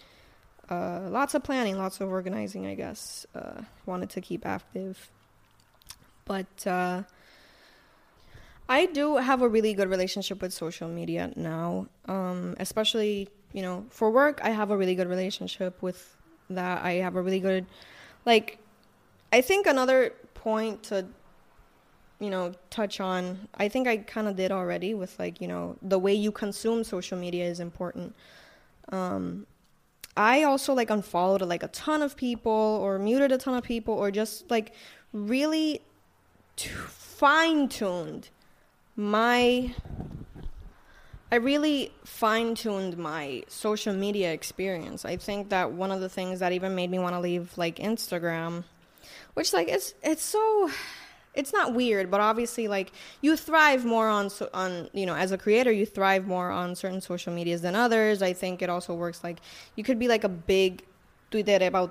Uh, 0.70 1.08
lots 1.10 1.34
of 1.34 1.44
planning, 1.44 1.76
lots 1.76 2.00
of 2.00 2.08
organizing, 2.08 2.66
I 2.66 2.74
guess. 2.74 3.26
Uh, 3.34 3.64
wanted 3.84 4.08
to 4.08 4.22
keep 4.22 4.46
active. 4.46 5.10
But 6.24 6.66
uh, 6.66 7.02
I 8.66 8.86
do 8.86 9.18
have 9.18 9.42
a 9.42 9.48
really 9.48 9.74
good 9.74 9.90
relationship 9.90 10.40
with 10.40 10.54
social 10.54 10.88
media 10.88 11.34
now, 11.36 11.88
um, 12.06 12.56
especially, 12.58 13.28
you 13.52 13.62
know, 13.62 13.86
for 13.90 14.10
work, 14.10 14.40
I 14.42 14.50
have 14.50 14.70
a 14.70 14.76
really 14.76 14.94
good 14.94 15.08
relationship 15.08 15.82
with 15.82 16.16
that. 16.50 16.84
I 16.84 16.94
have 16.94 17.16
a 17.16 17.22
really 17.22 17.40
good, 17.40 17.66
like, 18.24 18.58
I 19.32 19.40
think 19.40 19.66
another 19.66 20.12
point 20.34 20.82
to 20.84 21.06
you 22.18 22.30
know 22.30 22.52
touch 22.70 23.00
on 23.00 23.48
i 23.56 23.68
think 23.68 23.86
i 23.86 23.96
kind 23.96 24.26
of 24.26 24.36
did 24.36 24.50
already 24.50 24.94
with 24.94 25.18
like 25.18 25.40
you 25.40 25.48
know 25.48 25.76
the 25.82 25.98
way 25.98 26.14
you 26.14 26.32
consume 26.32 26.82
social 26.82 27.18
media 27.18 27.44
is 27.44 27.60
important 27.60 28.14
um 28.90 29.46
i 30.16 30.42
also 30.42 30.72
like 30.72 30.88
unfollowed 30.88 31.42
like 31.42 31.62
a 31.62 31.68
ton 31.68 32.00
of 32.00 32.16
people 32.16 32.52
or 32.52 32.98
muted 32.98 33.32
a 33.32 33.38
ton 33.38 33.54
of 33.54 33.62
people 33.62 33.92
or 33.92 34.10
just 34.10 34.50
like 34.50 34.72
really 35.12 35.82
t- 36.56 36.68
fine-tuned 36.68 38.30
my 38.94 39.74
I 41.30 41.36
really 41.36 41.92
fine 42.04 42.54
tuned 42.54 42.96
my 42.96 43.42
social 43.48 43.94
media 43.94 44.32
experience. 44.32 45.04
I 45.04 45.16
think 45.16 45.48
that 45.48 45.72
one 45.72 45.90
of 45.90 46.00
the 46.00 46.08
things 46.08 46.38
that 46.40 46.52
even 46.52 46.74
made 46.74 46.90
me 46.90 46.98
want 46.98 47.14
to 47.14 47.20
leave 47.20 47.56
like 47.56 47.76
Instagram, 47.76 48.64
which 49.34 49.52
like 49.52 49.68
it's 49.68 49.94
it's 50.02 50.22
so 50.22 50.70
it's 51.34 51.52
not 51.52 51.74
weird, 51.74 52.10
but 52.10 52.20
obviously, 52.20 52.68
like 52.68 52.92
you 53.20 53.36
thrive 53.36 53.84
more 53.84 54.08
on 54.08 54.30
on 54.54 54.88
you 54.92 55.04
know 55.04 55.14
as 55.14 55.32
a 55.32 55.38
creator, 55.38 55.72
you 55.72 55.84
thrive 55.84 56.26
more 56.26 56.50
on 56.50 56.74
certain 56.74 57.00
social 57.00 57.32
medias 57.32 57.60
than 57.60 57.74
others. 57.74 58.22
I 58.22 58.32
think 58.32 58.62
it 58.62 58.70
also 58.70 58.94
works 58.94 59.24
like 59.24 59.38
you 59.74 59.84
could 59.84 59.98
be 59.98 60.08
like 60.08 60.24
a 60.24 60.28
big 60.28 60.84
Twitter 61.30 61.66
about 61.66 61.90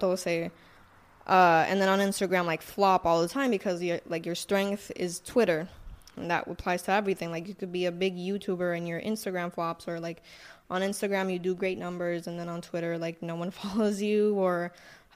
uh, 1.28 1.66
and 1.68 1.82
then 1.82 1.90
on 1.90 2.00
Instagram 2.00 2.46
like 2.46 2.62
flop 2.62 3.06
all 3.06 3.22
the 3.22 3.28
time 3.28 3.52
because 3.52 3.82
you 3.82 4.00
like 4.08 4.26
your 4.26 4.36
strength 4.36 4.92
is 4.96 5.20
Twitter, 5.20 5.68
and 6.18 6.30
that 6.32 6.48
applies 6.48 6.82
to 6.84 6.92
everything. 6.92 7.32
Like 7.32 7.48
you 7.48 7.56
could 7.56 7.72
be 7.72 7.86
a 7.86 7.92
big 7.92 8.18
YouTuber 8.18 8.76
and 8.76 8.88
your 8.88 9.02
Instagram 9.02 9.54
flops, 9.54 9.88
or 9.88 10.00
like 10.00 10.22
on 10.70 10.82
Instagram 10.82 11.32
you 11.32 11.40
do 11.40 11.56
great 11.56 11.78
numbers, 11.78 12.28
and 12.28 12.40
then 12.40 12.50
on 12.50 12.62
Twitter 12.62 12.98
like 12.98 13.22
no 13.22 13.36
one 13.36 13.52
follows 13.52 14.02
you, 14.02 14.36
or 14.36 14.72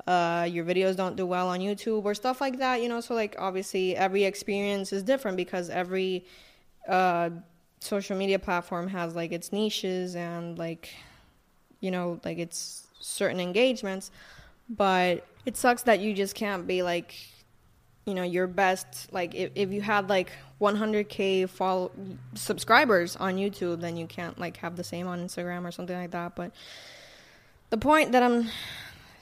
uh, 0.07 0.47
your 0.49 0.65
videos 0.65 0.95
don't 0.95 1.15
do 1.15 1.25
well 1.25 1.49
on 1.49 1.59
YouTube 1.59 2.05
or 2.05 2.13
stuff 2.13 2.41
like 2.41 2.59
that, 2.59 2.81
you 2.81 2.89
know. 2.89 3.01
So, 3.01 3.13
like, 3.13 3.35
obviously, 3.37 3.95
every 3.95 4.23
experience 4.23 4.93
is 4.93 5.03
different 5.03 5.37
because 5.37 5.69
every 5.69 6.25
uh, 6.87 7.29
social 7.79 8.17
media 8.17 8.39
platform 8.39 8.87
has 8.87 9.15
like 9.15 9.31
its 9.31 9.51
niches 9.51 10.15
and 10.15 10.57
like, 10.57 10.93
you 11.79 11.91
know, 11.91 12.19
like 12.23 12.37
it's 12.37 12.87
certain 12.99 13.39
engagements. 13.39 14.11
But 14.69 15.25
it 15.45 15.57
sucks 15.57 15.83
that 15.83 15.99
you 15.99 16.13
just 16.13 16.35
can't 16.35 16.67
be 16.67 16.83
like, 16.83 17.15
you 18.05 18.13
know, 18.13 18.23
your 18.23 18.47
best. 18.47 19.11
Like, 19.11 19.35
if, 19.35 19.51
if 19.55 19.71
you 19.71 19.81
had 19.81 20.09
like 20.09 20.31
100k 20.61 21.49
follow 21.49 21.91
subscribers 22.35 23.15
on 23.15 23.35
YouTube, 23.35 23.81
then 23.81 23.95
you 23.97 24.07
can't 24.07 24.39
like 24.39 24.57
have 24.57 24.75
the 24.75 24.83
same 24.83 25.07
on 25.07 25.19
Instagram 25.19 25.65
or 25.65 25.71
something 25.71 25.95
like 25.95 26.11
that. 26.11 26.35
But 26.35 26.51
the 27.69 27.77
point 27.77 28.11
that 28.11 28.23
I'm 28.23 28.49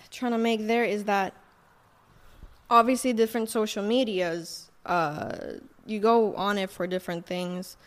trying 0.10 0.32
to 0.32 0.38
make 0.38 0.66
there 0.68 0.84
is 0.84 1.04
that 1.06 1.34
obviously 2.70 3.14
different 3.14 3.50
social 3.50 3.84
medias 3.84 4.72
uh, 4.86 5.36
you 5.86 6.00
go 6.00 6.34
on 6.36 6.58
it 6.58 6.70
for 6.70 6.88
different 6.88 7.26
things 7.26 7.78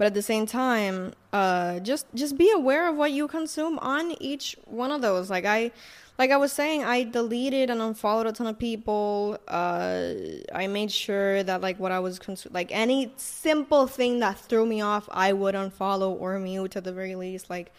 but 0.00 0.06
at 0.06 0.14
the 0.14 0.22
same 0.22 0.46
time 0.46 1.12
uh, 1.34 1.78
just 1.80 2.06
just 2.14 2.38
be 2.38 2.50
aware 2.52 2.88
of 2.88 2.96
what 2.96 3.12
you 3.12 3.28
consume 3.28 3.78
on 3.80 4.12
each 4.12 4.56
one 4.64 4.90
of 4.90 5.02
those. 5.02 5.28
Like 5.28 5.44
i 5.44 5.70
like 6.18 6.30
i 6.30 6.38
was 6.38 6.54
saying 6.54 6.82
i 6.82 7.02
deleted 7.02 7.68
and 7.68 7.82
unfollowed 7.82 8.26
a 8.26 8.32
ton 8.32 8.46
of 8.46 8.58
people. 8.58 9.36
Uh, 9.46 10.14
i 10.54 10.66
made 10.66 10.90
sure 10.90 11.42
that 11.42 11.60
like 11.60 11.78
what 11.78 11.92
i 11.92 12.00
was 12.00 12.18
like 12.50 12.70
any 12.72 13.12
simple 13.16 13.86
thing 13.86 14.20
that 14.20 14.38
threw 14.38 14.64
me 14.64 14.80
off 14.80 15.06
i 15.12 15.34
would 15.34 15.54
unfollow 15.54 16.18
or 16.18 16.38
mute 16.38 16.76
at 16.76 16.84
the 16.84 16.94
very 16.94 17.14
least. 17.14 17.50
Like 17.50 17.70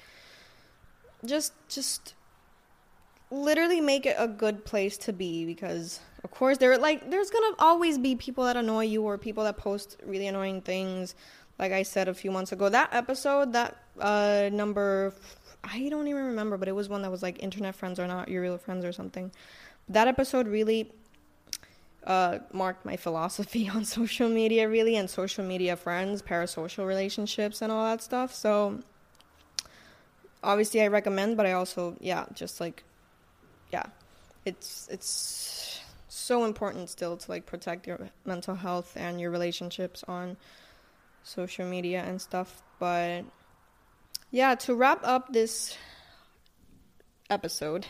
just 1.26 1.54
just 1.70 2.14
literally 3.32 3.82
make 3.82 4.06
it 4.06 4.16
a 4.20 4.28
good 4.28 4.64
place 4.64 4.98
to 4.98 5.14
be 5.14 5.46
because 5.46 6.02
of 6.24 6.30
course 6.30 6.58
there 6.58 6.78
like 6.78 7.10
there's 7.10 7.32
gonna 7.32 7.56
always 7.58 7.98
be 7.98 8.14
people 8.16 8.44
that 8.44 8.58
annoy 8.58 8.84
you 8.84 9.02
or 9.02 9.18
people 9.18 9.44
that 9.46 9.58
post 9.58 9.98
really 10.06 10.28
annoying 10.28 10.62
things 10.62 11.16
like 11.62 11.71
i 11.71 11.84
said 11.84 12.10
a 12.10 12.13
few 12.13 12.32
months 12.32 12.52
ago 12.52 12.67
that 12.67 12.89
episode 12.93 13.54
that 13.54 13.78
uh 14.00 14.50
number 14.52 15.13
i 15.63 15.88
don't 15.89 16.08
even 16.08 16.26
remember 16.26 16.58
but 16.58 16.67
it 16.67 16.74
was 16.74 16.89
one 16.89 17.02
that 17.02 17.12
was 17.12 17.24
like 17.24 17.41
internet 17.41 17.74
friends 17.74 18.00
are 18.00 18.08
not 18.08 18.28
your 18.28 18.41
real 18.41 18.58
friends 18.58 18.84
or 18.84 18.91
something. 18.91 19.32
That 19.89 20.08
episode 20.08 20.47
really 20.47 20.91
uh, 22.06 22.39
marked 22.52 22.86
my 22.86 22.97
philosophy 22.97 23.69
on 23.74 23.86
social 23.86 24.28
media 24.28 24.67
really 24.67 24.95
and 24.95 25.10
social 25.10 25.45
media 25.45 25.76
friends 25.76 26.21
parasocial 26.21 26.86
relationships 26.86 27.62
and 27.62 27.71
all 27.71 27.84
that 27.86 28.02
stuff. 28.02 28.34
So 28.34 28.80
obviously 30.43 30.82
i 30.82 30.88
recommend 30.88 31.38
but 31.38 31.45
i 31.45 31.52
also 31.52 31.95
yeah 32.00 32.26
just 32.34 32.60
like 32.60 32.84
yeah, 33.71 33.86
it's 34.45 34.88
it's 34.91 35.82
so 36.08 36.43
important 36.45 36.89
still 36.89 37.17
to 37.17 37.32
like 37.32 37.45
protect 37.45 37.88
your 37.88 38.10
mental 38.26 38.56
health 38.56 38.93
and 38.95 39.19
your 39.19 39.32
relationships 39.32 40.04
on 40.08 40.38
social 41.24 41.66
media 41.66 42.04
and 42.06 42.22
stuff. 42.22 42.62
But 42.80 43.24
yeah, 44.32 44.56
to 44.56 44.76
wrap 44.76 45.02
up 45.04 45.34
this 45.34 45.78
episode, 47.30 47.86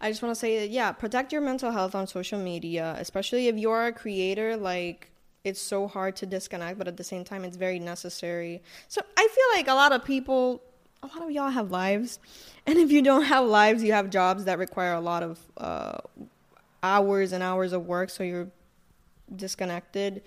I 0.00 0.10
just 0.10 0.22
want 0.22 0.34
to 0.34 0.38
say 0.38 0.60
that 0.60 0.70
yeah, 0.70 0.92
protect 0.92 1.32
your 1.32 1.42
mental 1.42 1.70
health 1.70 1.94
on 1.94 2.06
social 2.06 2.38
media, 2.38 2.96
especially 2.98 3.48
if 3.48 3.56
you're 3.56 3.86
a 3.86 3.92
creator 3.92 4.56
like 4.56 5.10
it's 5.44 5.60
so 5.60 5.88
hard 5.88 6.14
to 6.16 6.26
disconnect, 6.26 6.78
but 6.78 6.86
at 6.86 6.96
the 6.96 7.04
same 7.04 7.24
time, 7.24 7.44
it's 7.44 7.56
very 7.56 7.80
necessary. 7.80 8.62
So 8.88 9.00
I 9.16 9.28
feel 9.28 9.58
like 9.58 9.68
a 9.68 9.74
lot 9.74 9.92
of 9.92 10.04
people 10.04 10.62
a 11.02 11.06
lot 11.08 11.22
of 11.22 11.30
y'all 11.30 11.50
have 11.50 11.70
lives. 11.70 12.18
And 12.64 12.78
if 12.78 12.92
you 12.92 13.02
don't 13.02 13.24
have 13.24 13.44
lives, 13.44 13.82
you 13.82 13.92
have 13.92 14.08
jobs 14.08 14.44
that 14.44 14.56
require 14.56 14.92
a 14.92 15.00
lot 15.00 15.24
of 15.24 15.40
uh, 15.56 15.98
hours 16.80 17.32
and 17.32 17.42
hours 17.42 17.72
of 17.72 17.86
work, 17.86 18.08
so 18.08 18.22
you're 18.22 18.52
disconnected. 19.34 20.22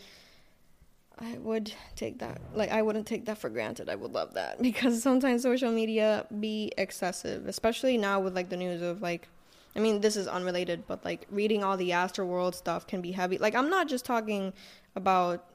I 1.19 1.37
would 1.37 1.73
take 1.95 2.19
that. 2.19 2.41
Like, 2.53 2.71
I 2.71 2.81
wouldn't 2.81 3.07
take 3.07 3.25
that 3.25 3.37
for 3.37 3.49
granted. 3.49 3.89
I 3.89 3.95
would 3.95 4.11
love 4.11 4.33
that 4.33 4.61
because 4.61 5.01
sometimes 5.01 5.43
social 5.43 5.71
media 5.71 6.25
be 6.39 6.71
excessive, 6.77 7.47
especially 7.47 7.97
now 7.97 8.19
with 8.19 8.35
like 8.35 8.49
the 8.49 8.57
news 8.57 8.81
of 8.81 9.01
like, 9.01 9.27
I 9.75 9.79
mean, 9.79 10.01
this 10.01 10.15
is 10.15 10.27
unrelated, 10.27 10.85
but 10.87 11.03
like 11.03 11.25
reading 11.29 11.63
all 11.63 11.77
the 11.77 11.91
Astroworld 11.91 12.55
stuff 12.55 12.87
can 12.87 13.01
be 13.01 13.11
heavy. 13.11 13.37
Like, 13.37 13.55
I'm 13.55 13.69
not 13.69 13.87
just 13.87 14.05
talking 14.05 14.53
about, 14.95 15.45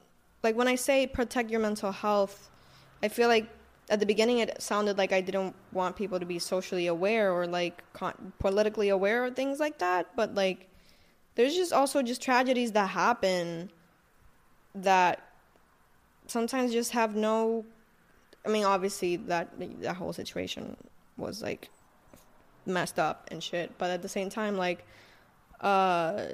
like, 0.43 0.55
when 0.55 0.67
I 0.67 0.75
say 0.75 1.07
protect 1.07 1.49
your 1.49 1.59
mental 1.59 1.91
health, 1.91 2.49
I 3.03 3.07
feel 3.07 3.27
like 3.27 3.47
at 3.89 3.99
the 3.99 4.05
beginning 4.05 4.39
it 4.39 4.61
sounded 4.61 4.97
like 4.97 5.11
I 5.11 5.21
didn't 5.21 5.53
want 5.73 5.95
people 5.95 6.19
to 6.19 6.25
be 6.25 6.39
socially 6.39 6.87
aware 6.87 7.31
or 7.33 7.45
like 7.45 7.83
con- 7.93 8.31
politically 8.39 8.89
aware 8.89 9.25
or 9.25 9.31
things 9.31 9.59
like 9.59 9.79
that, 9.79 10.15
but 10.15 10.33
like 10.33 10.69
there's 11.35 11.55
just 11.55 11.73
also 11.73 12.01
just 12.01 12.21
tragedies 12.21 12.71
that 12.71 12.89
happen 12.89 13.69
that 14.75 15.19
sometimes 16.31 16.71
just 16.71 16.91
have 16.91 17.15
no 17.15 17.65
I 18.45 18.49
mean 18.49 18.63
obviously 18.63 19.17
that 19.17 19.49
that 19.81 19.95
whole 19.95 20.13
situation 20.13 20.77
was 21.17 21.41
like 21.41 21.69
messed 22.65 22.99
up 22.99 23.27
and 23.31 23.43
shit, 23.43 23.77
but 23.77 23.89
at 23.89 24.01
the 24.01 24.09
same 24.09 24.29
time 24.29 24.57
like 24.57 24.85
uh 25.59 26.27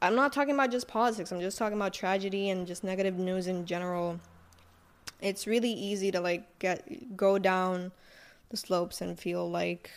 I'm 0.00 0.16
not 0.16 0.32
talking 0.32 0.54
about 0.54 0.72
just 0.72 0.88
politics. 0.88 1.30
I'm 1.30 1.40
just 1.40 1.58
talking 1.58 1.76
about 1.76 1.92
tragedy 1.92 2.50
and 2.50 2.66
just 2.66 2.82
negative 2.82 3.18
news 3.18 3.46
in 3.46 3.66
general 3.66 4.18
it's 5.22 5.46
really 5.46 5.70
easy 5.70 6.10
to 6.10 6.20
like 6.20 6.58
get 6.58 7.16
go 7.16 7.38
down 7.38 7.92
the 8.50 8.56
slopes 8.56 9.00
and 9.00 9.18
feel 9.18 9.48
like 9.48 9.90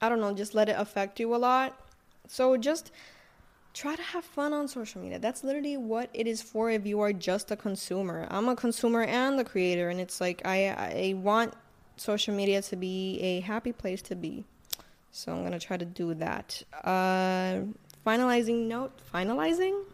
I 0.00 0.08
don't 0.08 0.20
know, 0.20 0.34
just 0.34 0.54
let 0.54 0.68
it 0.68 0.76
affect 0.78 1.20
you 1.20 1.34
a 1.34 1.38
lot. 1.38 1.78
So 2.26 2.56
just 2.56 2.90
try 3.74 3.96
to 3.96 4.02
have 4.02 4.24
fun 4.24 4.52
on 4.52 4.68
social 4.68 5.02
media. 5.02 5.18
That's 5.18 5.44
literally 5.44 5.76
what 5.76 6.08
it 6.14 6.26
is 6.26 6.40
for 6.40 6.70
if 6.70 6.86
you 6.86 7.00
are 7.00 7.12
just 7.12 7.50
a 7.50 7.56
consumer. 7.56 8.26
I'm 8.30 8.48
a 8.48 8.56
consumer 8.56 9.02
and 9.02 9.38
a 9.38 9.44
creator 9.44 9.90
and 9.90 10.00
it's 10.00 10.20
like 10.20 10.40
I 10.44 10.68
I 10.68 11.14
want 11.16 11.54
social 11.96 12.34
media 12.34 12.62
to 12.62 12.76
be 12.76 13.18
a 13.20 13.40
happy 13.40 13.72
place 13.72 14.00
to 14.02 14.14
be. 14.14 14.44
So 15.10 15.32
I'm 15.32 15.40
going 15.40 15.52
to 15.52 15.60
try 15.60 15.76
to 15.76 15.84
do 15.84 16.14
that. 16.14 16.62
Uh 16.82 17.60
finalizing 18.06 18.68
note, 18.68 18.92
finalizing 19.12 19.84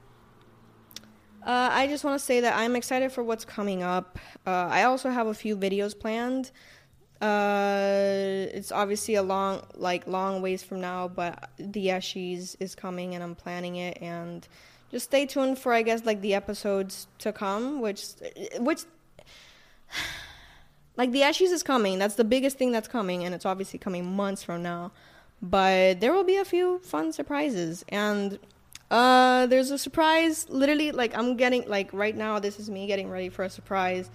uh, 1.42 1.70
I 1.72 1.86
just 1.86 2.04
want 2.04 2.20
to 2.20 2.24
say 2.24 2.40
that 2.40 2.54
I'm 2.54 2.76
excited 2.76 3.12
for 3.12 3.24
what's 3.24 3.46
coming 3.46 3.82
up. 3.82 4.18
Uh, 4.46 4.50
I 4.50 4.82
also 4.82 5.08
have 5.08 5.26
a 5.26 5.32
few 5.32 5.56
videos 5.56 5.98
planned. 5.98 6.50
Uh, 7.20 8.46
it's 8.54 8.72
obviously 8.72 9.14
a 9.14 9.22
long, 9.22 9.62
like 9.74 10.06
long 10.06 10.40
ways 10.40 10.62
from 10.62 10.80
now, 10.80 11.06
but 11.08 11.50
the 11.58 11.88
Eshies 11.88 12.56
is 12.60 12.74
coming, 12.74 13.14
and 13.14 13.22
I'm 13.22 13.34
planning 13.34 13.76
it. 13.76 13.98
And 14.00 14.46
just 14.90 15.06
stay 15.06 15.26
tuned 15.26 15.58
for, 15.58 15.72
I 15.72 15.82
guess, 15.82 16.04
like 16.04 16.20
the 16.22 16.34
episodes 16.34 17.06
to 17.18 17.32
come, 17.32 17.80
which, 17.80 18.04
which, 18.58 18.82
like 20.96 21.12
the 21.12 21.20
Eshies 21.20 21.52
is 21.52 21.62
coming. 21.62 21.98
That's 21.98 22.14
the 22.14 22.24
biggest 22.24 22.56
thing 22.56 22.72
that's 22.72 22.88
coming, 22.88 23.24
and 23.24 23.34
it's 23.34 23.46
obviously 23.46 23.78
coming 23.78 24.16
months 24.16 24.42
from 24.42 24.62
now. 24.62 24.92
But 25.42 26.00
there 26.00 26.12
will 26.12 26.24
be 26.24 26.36
a 26.36 26.44
few 26.44 26.78
fun 26.80 27.12
surprises, 27.12 27.84
and 27.88 28.38
uh, 28.90 29.46
there's 29.46 29.70
a 29.70 29.78
surprise. 29.78 30.48
Literally, 30.48 30.92
like 30.92 31.16
I'm 31.16 31.36
getting 31.36 31.68
like 31.68 31.92
right 31.92 32.16
now. 32.16 32.38
This 32.38 32.58
is 32.58 32.68
me 32.68 32.86
getting 32.86 33.08
ready 33.08 33.28
for 33.28 33.44
a 33.44 33.50
surprise. 33.50 34.10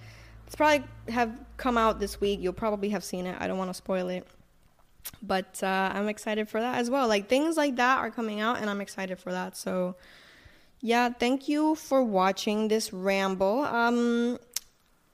It's 0.46 0.56
probably 0.56 0.86
have 1.10 1.36
come 1.58 1.78
out 1.78 2.00
this 2.00 2.22
week. 2.22 2.40
You'll 2.42 2.54
probably 2.54 2.90
have 2.90 3.04
seen 3.04 3.26
it. 3.26 3.36
I 3.40 3.48
don't 3.48 3.58
want 3.58 3.70
to 3.70 3.74
spoil 3.74 4.10
it, 4.10 4.28
but 5.22 5.62
uh, 5.64 5.92
I'm 5.94 6.08
excited 6.08 6.50
for 6.50 6.60
that 6.60 6.78
as 6.78 6.90
well. 6.90 7.08
Like 7.08 7.28
things 7.28 7.58
like 7.58 7.76
that 7.78 8.00
are 8.00 8.12
coming 8.12 8.40
out, 8.40 8.60
and 8.60 8.70
I'm 8.70 8.82
excited 8.82 9.20
for 9.20 9.32
that. 9.32 9.58
So, 9.58 9.96
yeah, 10.82 11.10
thank 11.10 11.48
you 11.48 11.76
for 11.76 12.04
watching 12.04 12.68
this 12.68 12.94
ramble. 12.94 13.62
Um, 13.62 14.40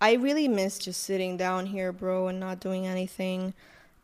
I 0.02 0.14
really 0.14 0.48
miss 0.48 0.80
just 0.80 1.04
sitting 1.04 1.38
down 1.38 1.68
here, 1.68 1.92
bro, 1.92 2.28
and 2.28 2.40
not 2.40 2.60
doing 2.60 2.88
anything. 2.88 3.54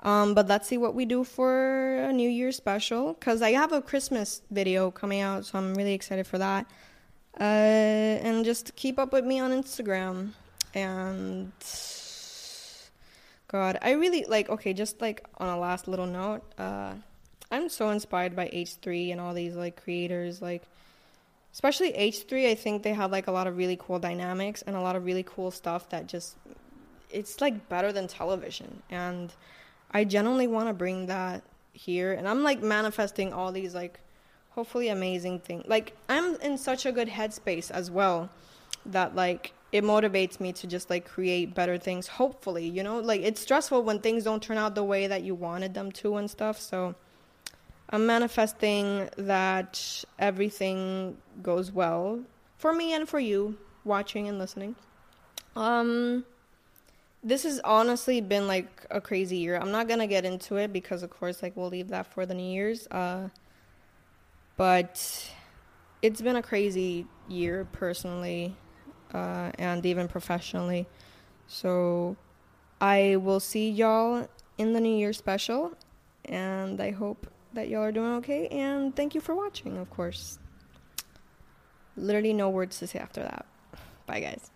Um, 0.01 0.35
but 0.35 0.47
let's 0.47 0.67
see 0.67 0.77
what 0.77 0.93
we 0.93 1.05
do 1.05 1.23
for 1.23 1.97
a 2.03 2.13
New 2.13 2.29
Year 2.29 2.51
special 2.51 3.13
because 3.13 3.41
I 3.41 3.51
have 3.53 3.71
a 3.71 3.81
Christmas 3.81 4.41
video 4.51 4.91
coming 4.91 5.21
out, 5.21 5.45
so 5.45 5.57
I'm 5.57 5.73
really 5.73 5.93
excited 5.93 6.27
for 6.27 6.37
that. 6.37 6.67
Uh, 7.39 7.43
and 7.43 8.45
just 8.45 8.75
keep 8.75 8.99
up 8.99 9.11
with 9.11 9.25
me 9.25 9.39
on 9.39 9.51
Instagram. 9.51 10.33
And 10.77 11.51
God, 13.47 13.79
I 13.81 13.91
really 13.91 14.25
like. 14.25 14.49
Okay, 14.49 14.73
just 14.73 15.01
like 15.01 15.25
on 15.37 15.49
a 15.49 15.59
last 15.59 15.87
little 15.87 16.05
note, 16.05 16.43
uh, 16.59 16.93
I'm 17.51 17.69
so 17.69 17.89
inspired 17.89 18.35
by 18.35 18.47
H3 18.49 19.11
and 19.11 19.19
all 19.19 19.33
these 19.33 19.55
like 19.55 19.81
creators, 19.81 20.41
like 20.41 20.63
especially 21.51 21.93
H3. 21.93 22.49
I 22.49 22.55
think 22.55 22.83
they 22.83 22.93
have 22.93 23.11
like 23.11 23.25
a 23.25 23.31
lot 23.31 23.47
of 23.47 23.57
really 23.57 23.77
cool 23.79 23.97
dynamics 23.97 24.61
and 24.61 24.75
a 24.75 24.81
lot 24.81 24.95
of 24.95 25.03
really 25.03 25.23
cool 25.23 25.49
stuff 25.49 25.89
that 25.89 26.07
just 26.07 26.35
it's 27.09 27.41
like 27.41 27.69
better 27.69 27.91
than 27.93 28.05
television 28.05 28.83
and 28.89 29.33
I 29.91 30.03
genuinely 30.03 30.47
want 30.47 30.67
to 30.67 30.73
bring 30.73 31.05
that 31.07 31.43
here, 31.73 32.13
and 32.13 32.27
I'm 32.27 32.43
like 32.43 32.61
manifesting 32.61 33.33
all 33.33 33.51
these 33.51 33.73
like 33.73 33.99
hopefully 34.51 34.89
amazing 34.89 35.39
things. 35.39 35.65
Like 35.67 35.95
I'm 36.09 36.35
in 36.41 36.57
such 36.57 36.85
a 36.85 36.91
good 36.91 37.07
headspace 37.07 37.71
as 37.71 37.89
well 37.89 38.29
that 38.85 39.15
like 39.15 39.53
it 39.71 39.83
motivates 39.83 40.39
me 40.39 40.53
to 40.53 40.67
just 40.67 40.89
like 40.89 41.07
create 41.07 41.53
better 41.53 41.77
things. 41.77 42.07
Hopefully, 42.07 42.67
you 42.67 42.83
know, 42.83 42.99
like 42.99 43.21
it's 43.21 43.41
stressful 43.41 43.83
when 43.83 43.99
things 43.99 44.23
don't 44.23 44.41
turn 44.41 44.57
out 44.57 44.75
the 44.75 44.83
way 44.83 45.07
that 45.07 45.23
you 45.23 45.35
wanted 45.35 45.73
them 45.73 45.91
to 45.93 46.15
and 46.17 46.29
stuff. 46.29 46.59
So 46.59 46.95
I'm 47.89 48.05
manifesting 48.05 49.09
that 49.17 50.03
everything 50.17 51.17
goes 51.41 51.71
well 51.71 52.21
for 52.57 52.73
me 52.73 52.93
and 52.93 53.07
for 53.07 53.19
you 53.19 53.57
watching 53.83 54.27
and 54.27 54.39
listening. 54.39 54.75
Um 55.55 56.25
this 57.23 57.43
has 57.43 57.59
honestly 57.63 58.21
been 58.21 58.47
like 58.47 58.85
a 58.89 59.01
crazy 59.01 59.37
year. 59.37 59.57
I'm 59.57 59.71
not 59.71 59.87
gonna 59.87 60.07
get 60.07 60.23
into 60.23 60.55
it 60.55 60.71
because, 60.71 61.03
of 61.03 61.09
course, 61.09 61.43
like 61.43 61.57
we'll 61.57 61.69
leave 61.69 61.89
that 61.89 62.07
for 62.13 62.25
the 62.25 62.33
New 62.33 62.49
Year's. 62.49 62.87
Uh, 62.87 63.29
but 64.55 65.29
it's 66.01 66.21
been 66.21 66.35
a 66.35 66.41
crazy 66.41 67.05
year 67.27 67.67
personally, 67.71 68.55
uh, 69.13 69.51
and 69.57 69.85
even 69.85 70.07
professionally. 70.07 70.87
So 71.47 72.17
I 72.81 73.15
will 73.17 73.39
see 73.39 73.69
y'all 73.69 74.27
in 74.57 74.73
the 74.73 74.81
New 74.81 74.95
Year 74.95 75.13
special, 75.13 75.73
and 76.25 76.79
I 76.81 76.91
hope 76.91 77.27
that 77.53 77.69
y'all 77.69 77.83
are 77.83 77.91
doing 77.91 78.13
okay. 78.15 78.47
And 78.47 78.95
thank 78.95 79.15
you 79.15 79.21
for 79.21 79.35
watching, 79.35 79.77
of 79.77 79.89
course. 79.89 80.39
Literally 81.95 82.33
no 82.33 82.49
words 82.49 82.77
to 82.79 82.87
say 82.87 82.99
after 82.99 83.21
that. 83.21 83.45
Bye, 84.05 84.19
guys. 84.19 84.51